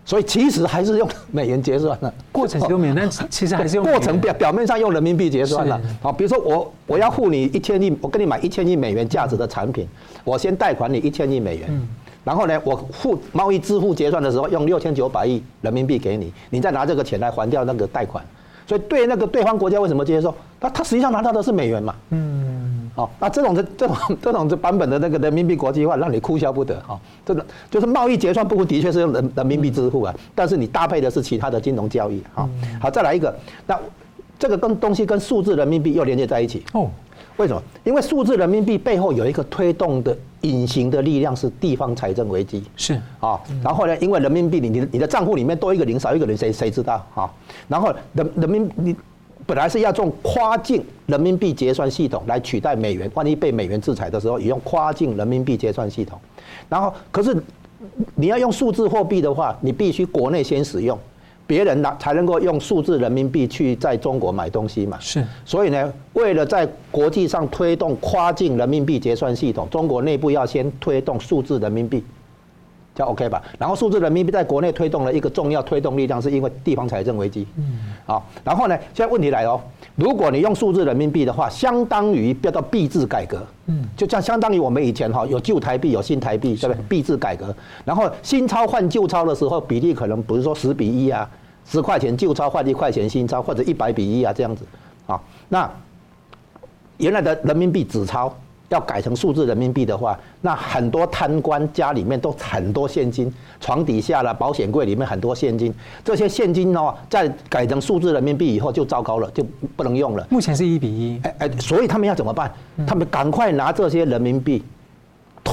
[0.06, 2.14] 所以其实还是用美元结算的。
[2.32, 5.80] 过程用美元，但其 实还是用过程表表面上用人民币结算了。
[6.02, 9.88] 好，比如说我我要付你一千亿，我跟你买一千亿美元价值的产品，
[10.24, 11.88] 我先贷款你一千亿美元，
[12.24, 18.24] 然后呢，我付贸易支付结算的时候用六千九百亿人民币给你，你再拿这个钱来还掉那个贷款。
[18.66, 20.34] 所以对那个对方国家为什么接受？
[20.60, 21.96] 他他实际上拿到的是美元嘛。
[22.12, 22.63] 嗯。
[22.96, 27.00] 好，那这种这这种 这种这版本的那个人民币国际化，让你哭笑不得哈。
[27.26, 32.22] 这种就是贸易结算部分的确是用人人民币支付啊，但是你搭配的是其他的金融交易。
[32.34, 32.50] 好，
[32.82, 33.36] 好，再来一个，
[33.66, 33.80] 那
[34.38, 36.64] 这个跟东西跟数字人民币又连接在一起。
[36.74, 36.90] 哦。
[37.38, 37.60] 为什么？
[37.84, 42.64] 因为数字人民币背后有一个推动的隐形的力量，是地方财政危机。
[42.76, 47.28] 是啊，然后呢，因为人民币你你你的账户里面多一个零少一个零，谁谁知道啊？
[47.68, 48.96] 然后人人民你
[49.46, 56.20] 本来是要用跨境人民币结算系统来取代美元，万一被美元制裁的时候，也用跨境人民币结算系统。
[56.70, 57.36] 然后可是
[58.16, 60.98] 你要用数字货币的话，你必须国内先使用。
[61.46, 64.98] 别人拿才能够用数字人民币去在中国买东西嘛？
[65.02, 65.22] 是。
[65.44, 72.02] 所以呢，为了在国际上推动跨境人民币结算系统，中国内部要先推动数字人民币，
[72.96, 73.42] 叫 OK 吧？
[73.58, 77.48] 然后数字人民币在国内推动了一个重要推动力量，是因为地方财政危机。
[77.58, 77.80] 嗯。
[78.06, 79.62] 好，然后呢，现在问题来了哦，
[79.96, 83.42] 如果你用数字人民币的话，相当于要到币制改革。
[83.66, 83.84] 嗯。
[83.98, 86.84] 就像相当于我们以前哈有旧台币有新台币，对不对？
[86.84, 91.30] 币制改革，然后新钞换旧钞的时候，比例可能不是说十比一啊。
[91.66, 94.66] 十块钱旧钞换一块钱新钞，或者一百比一啊，这样子，
[95.08, 95.18] 啊，
[95.48, 95.72] 那
[96.98, 98.36] 原来的人民币纸钞
[98.74, 109.46] 要改成数字人民币的话，那很多贪官家里面都很多现金，床底下了保险柜里面很多现金，这些现金哦，在改成数字人民币以后就糟糕了，就
[109.76, 110.26] 不能用了。
[110.30, 112.52] 目前是一比一，哎哎，所以他们要怎么办？
[112.88, 114.64] 他们赶快拿这些人民币。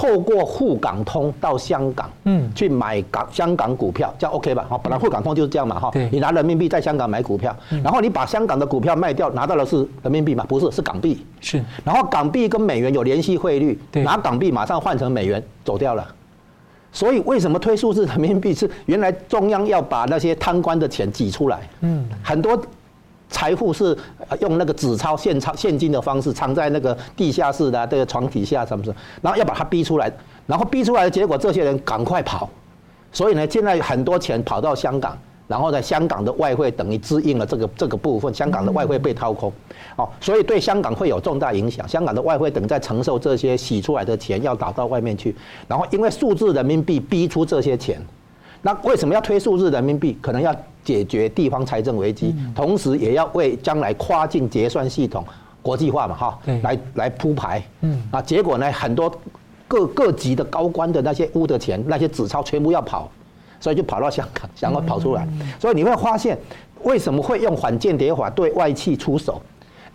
[0.01, 4.65] 透过沪港通到香港，嗯，去买港香港股票，叫 OK 吧？
[4.67, 5.91] 好，本来沪港通就是这样嘛，哈。
[6.11, 10.43] 你拿人民币在香港买股票，然后你把香港的股票卖掉，拿到的是人民币嘛？
[10.49, 11.23] 不是，是港币。
[11.43, 11.63] 是。
[11.85, 16.07] 然后港币跟美元有联系汇率，拿港币马上换成美元走掉了。
[16.93, 18.55] 所以为什么推数字人民币？
[18.55, 21.61] 是原来中央要把那些贪官的钱挤出来。
[21.83, 22.09] 嗯。
[22.23, 22.59] 很多。
[23.31, 23.97] 财富是
[24.41, 30.13] 用那个纸钞、现钞、现金的方式藏在那个地下室的这个床底下，什么什么，然后要把它逼出来，
[30.47, 32.51] 然后逼出来的结果，这些人赶快跑，
[33.13, 35.17] 所以呢，现在很多钱跑到香港，
[35.47, 39.53] 然后在香港的外汇等于支应了这个这个部分，香港的外汇被掏空，
[39.97, 45.35] 哦，所以对香港会有重大影响，香港的外汇等在承受这些洗出来的钱要打到外面去，
[45.69, 48.05] 然后因为数字人民币逼出这些钱。
[48.63, 50.19] 那为什么要推数字人民币？
[50.21, 50.55] 可能要
[50.85, 55.25] 解决地方财政危机，同时也要为将来跨境结算系统
[55.63, 57.63] 国际化嘛，哈，来来铺排。
[57.81, 59.11] 嗯，啊，结果呢，很多
[59.67, 63.11] 各各级的高官的那些污的钱，那些纸钞全部要跑，
[63.61, 65.27] 所以就跑到香港，想要跑出来。
[65.59, 66.39] 所以你会发现，
[66.83, 69.41] 为什么会用反间谍法对外企出手？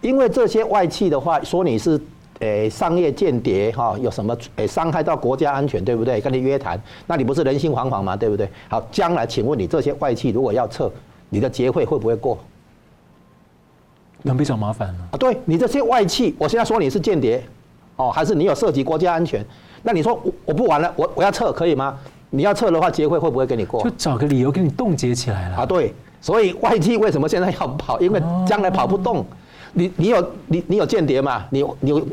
[0.02, 2.02] 因为这些外企的话，说你是。
[2.40, 6.20] 诶，商业间谍哈，有什么诶伤害到国家安全，对不对？
[6.20, 6.78] 跟你约谈，
[7.08, 8.16] 那你不是人心惶惶吗？
[8.16, 8.50] 对不对？
[8.68, 10.92] 好，将来请问你这些外企如果要撤，
[11.30, 12.38] 你的结会会不会过？
[14.22, 14.96] 那非常麻烦了。
[15.12, 17.42] 啊，对你这些外企，我现在说你是间谍，
[17.96, 19.46] 哦，还是你有涉及国家安全？
[19.82, 21.98] 那你说我我不玩了，我我要撤可以吗？
[22.32, 23.82] 你要撤的话，结会会不会给你过？
[23.82, 25.58] 就找个理由给你冻结起来了。
[25.58, 27.98] 啊，对，所以外企为什么现在要跑？
[28.02, 29.20] 因为将来跑不动。
[29.20, 29.26] 哦
[29.76, 31.46] 你你有你你有间谍嘛？
[31.52, 32.04] 你你危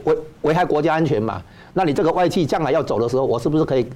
[0.43, 1.41] 危害国家安全嘛？
[1.73, 3.87] 那你这个外企将来要走的时候，我是不是可以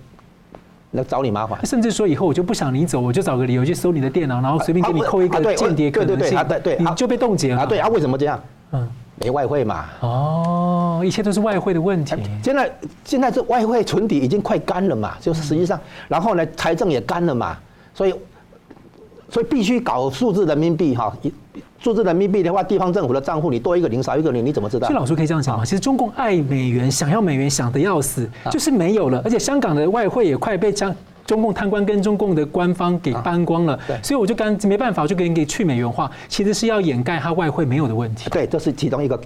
[0.92, 1.66] 来找你麻烦？
[1.66, 7.62] 甚至说以后我就不想你走，我就找个理由去搜你的电脑，然后随便给你扣一个间谍可能性，对对对，你就被冻结了。
[7.62, 8.40] 啊，对啊，为什么这样？
[8.70, 9.86] 嗯，没外汇嘛。
[10.00, 12.14] 哦，一切都是外汇的问题。
[12.42, 12.72] 现在
[13.04, 17.58] 现在这外汇存底已经快干了嘛，就是实际上，然后呢，财政也干了嘛，
[17.92, 18.14] 所以
[19.28, 21.12] 所以必须搞数字人民币哈。
[21.78, 24.88] 数字人民币的话，地方政府的账户你多一个零少一个零，你怎么知道？
[24.88, 25.64] 所以老师可以这样讲吗？
[25.64, 29.20] 其实中共爱美元，想要美元想的要死，就是没有了。
[29.24, 30.94] 而且香港的外汇也快被将
[31.26, 38.30] 中共贪官跟中共的官方给搬光了，对，所以我就刚没办法，就给你给去美元化，其实是要掩盖它外汇没有的问题。
[38.30, 39.20] 对，这是其中一个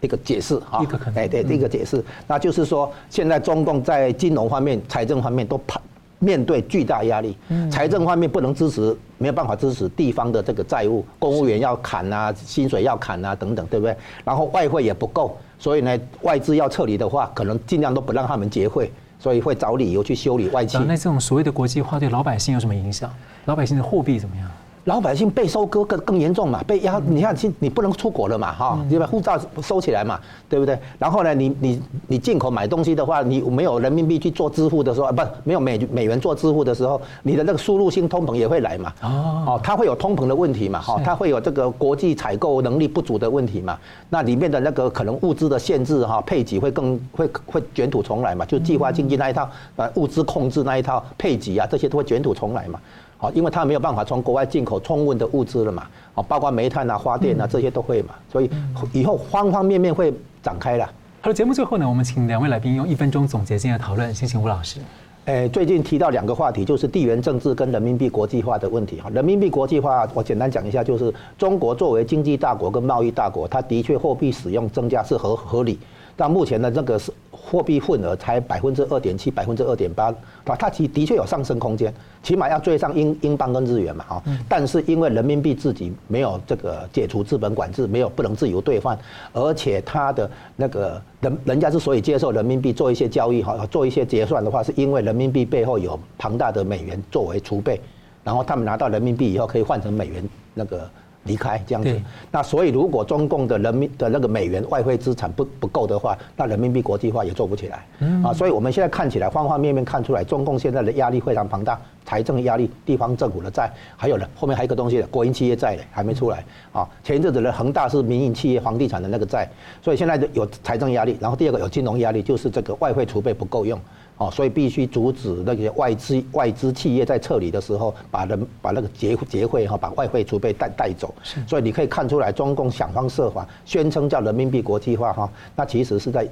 [0.00, 5.80] 一个解释哈，一个可能，哎对，一个解释，那就是说现在中共在金融方面、财政方面都怕。
[6.18, 7.36] 面对巨大压力，
[7.70, 13.94] 财政方面不能支持，没有办法支持地方的这个债务，公务员要砍啊，薪水要砍啊，等等，对不对？
[14.24, 20.78] 然后外汇也不够，所以呢，外资要撤离的话，可能尽量都不让他们结汇，所以会找理由去修理外企。
[20.78, 23.12] 那这种所谓的国际化对老百姓有什么影响？
[23.44, 24.50] 老百姓的货币怎么样？
[24.86, 30.78] 老百姓被收割更更严重嘛，被压，你看，你不能出国了嘛，哈，你把护照收起来嘛，对不对？
[30.96, 43.76] 然后呢，你你你进口买东西的话，你没有人民币去做支付的时候，不，没有美美元做支付的时候，你的那个输入性通膨也会来嘛，哦，它会有通膨的问题嘛，哈，它会有这个国际采购能力不足的问题嘛，
[44.08, 52.78] 那里面的那个可能物资的限制哈，配给会更会会卷土重来嘛，就计划经济那一套，呃，物资控制那一套配给啊，这些都会卷土重来嘛。
[53.18, 58.50] 好，因为它没有办法从国外进口充分的物资了嘛，哦，包括煤炭啊、发电啊这些都会嘛，所以
[58.92, 60.12] 以后方方面面会
[60.42, 60.84] 展开了。
[61.22, 64.14] 好了，节目最后呢，我们请两位来宾用一分钟总结今天的讨论。
[64.14, 64.80] 先请吴老师。
[65.24, 69.10] 诶，最近提到两个话题，就是地缘政治跟人民币国际化的问题哈。
[69.12, 75.80] 人民币国际化，我简单讲一下，就是中国作为经济大国跟贸易大国，它的确货币使用增加是合合理。
[76.16, 80.06] 但目前的这个是货币份额才百分之二点七，百分之二点八，
[80.44, 81.92] 啊，它其的确有上升空间，
[82.22, 88.98] 起码要追上英英镑跟日元嘛，啊，但是因为人民币自己没有这个解除资本管制，没有不能自由兑换，
[89.32, 97.80] 而且它的那个人人家之所以接受人民币做一些交易哈，做一些结算的话，是因为人民币背后有庞大的美元作为储备，
[98.24, 100.88] 然后他们拿到人民币以后可以换成美元那个。
[101.26, 102.00] 离开这样子，
[102.30, 107.84] 那所以如果中共的人民的那个美元外汇资产不不够的话，那人民币国际化也做不起来。
[108.24, 116.44] 啊，所以我们现在看起来方方面面看出来，中共现在的压力非常庞大，财政压力、地方政府的债，还有呢后面还有一个东西，国营企业债还没出来。
[116.72, 119.48] 啊，前一阵子的恒大是民营企业房地产的那个债，
[119.82, 123.80] 所以现在有财政压力，然后第二个有金融压力，就是这个外汇储备不够用。
[124.18, 131.14] 哦，所以必须阻止那些外资外资企业在撤离的时候，把人把那个结结汇哈，把外汇储备带带走。
[131.46, 136.26] 所以你可以看出来，中共想方设法宣称叫人民币国际化哈，那其实是在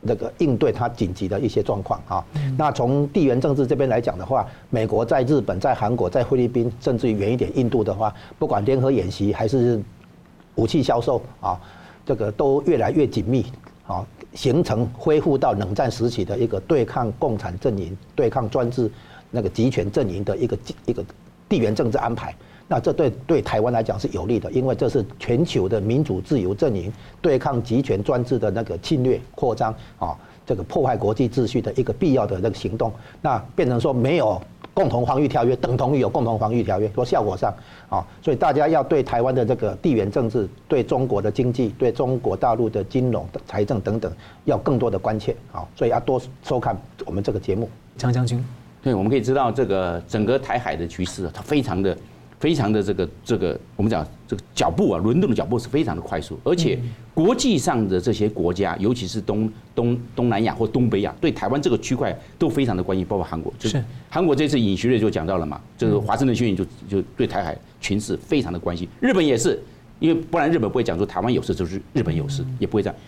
[0.00, 2.24] 那个应对它紧急的一些状况哈。
[2.56, 9.78] 那从地缘政治这边来讲的话，美国在日本、在韩国、在菲律宾，甚至于远一点印度的话，不管联合演习还是
[10.54, 11.60] 武器销售啊，
[12.06, 13.44] 这个都越来越紧密
[13.86, 14.06] 啊。
[14.36, 18.88] 形成恢复到冷战时期的一个对抗共产阵营、对抗专制
[19.32, 21.04] 那个集权阵营的一个一个
[21.48, 22.32] 地缘政治安排，
[22.68, 30.14] 那这对对台湾来讲是有利的，因为这是全球的民主自由阵营对抗集权专制的那个侵略扩张啊，
[30.44, 34.40] 这个破坏国际秩序的一个必要的那个行动，那变成说没有。
[34.76, 37.50] 共同防御条约等同于有共同防御条约，说效果上
[37.88, 44.12] 啊，所以大家要对台湾的这个地缘政治、对中国的经济、对中国大陆的金融、财政等等，
[44.44, 47.70] 要更多的关切啊，所以要多收看我们这个节目。
[47.96, 48.44] 张将军，
[48.82, 51.96] 对，我们可以知道这个整个台海的局势，它非常的。
[52.38, 56.78] 非常的这个这个，我们讲这个脚步啊，轮动的脚步是非常的快速，而且
[57.14, 63.52] 国际上的这些国家，尤其是东东东南亚或东北亚，对台湾这个区块都非常的关心，包括韩国。
[63.58, 68.86] 就是韩国这次尹锡悦就讲到了嘛，就是华盛顿宣言就就对台海群势非常的关心。
[69.00, 69.58] 日本也是，
[69.98, 72.98] 因为不然日本不会讲说台湾有事就是日本有事，也不会这样。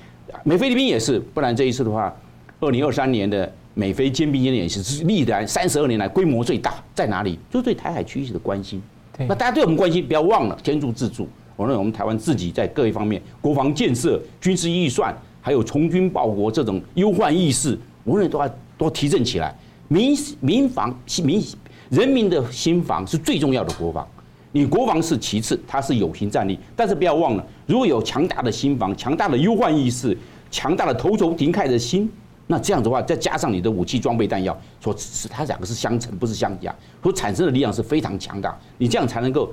[0.45, 2.15] 美菲律宾也是，不然这一次的话，
[2.61, 7.39] 二零二三年的美菲肩并肩的演习是历来三十二年来规模最大，在哪里？
[7.51, 8.83] 就是对台海区域的关心。
[9.27, 11.29] 那大家对我们关心，不要忘了天助自助。
[11.57, 19.53] 我认为我们台湾自己在各一方面，国防建设、军事预算，还有从军报国这种忧患意识，无论都要都提振起来。
[19.89, 21.43] 民民防民
[21.89, 24.07] 人民的心防是最重要的国防，
[24.53, 26.57] 你国防是其次，它是有形战力。
[26.77, 30.17] 但是不要忘了，如果有强大的心防、强大的忧患意识、
[30.51, 32.09] 强大的投仇敌忾的心。
[32.51, 38.59] 那这样的话，再加上你的武器装备弹药，说是它两个是相乘，不是相加，所产生的力量是非常强大。
[38.79, 39.53] 你这样才能够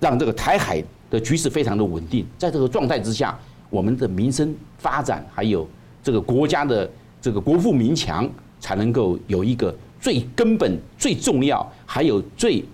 [0.00, 2.26] 让这个台海的局势非常的稳定。
[2.38, 3.38] 在这个状态之下，
[3.68, 5.68] 我们的民生发展，还有
[6.02, 8.26] 这个国家的这个国富民强，
[8.58, 12.64] 才能够有一个最根本、最重要，还有最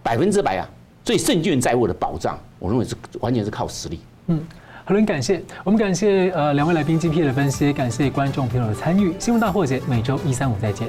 [0.00, 0.68] 百分之百啊，
[1.02, 2.38] 最胜券在握的保障。
[2.60, 3.98] 我认为是完全是靠实力。
[4.28, 4.40] 嗯。
[4.88, 9.14] 好了，感谢我们感谢呃两位来宾精辟的分析，感谢观众朋友的参与。
[9.18, 10.88] 新闻大破解每周一、三、五再见。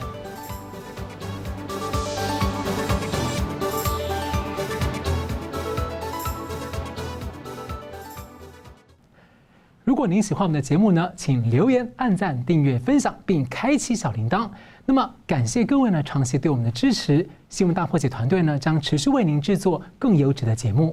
[9.84, 14.50] 如果您喜欢我们的节目呢，请留言、按赞、订阅、分享，并开启小铃铛。
[14.86, 17.28] 那么，感谢各位呢长期对我们的支持。
[17.50, 20.88] 新闻大破解团队呢将持续为您制作更优质的节目。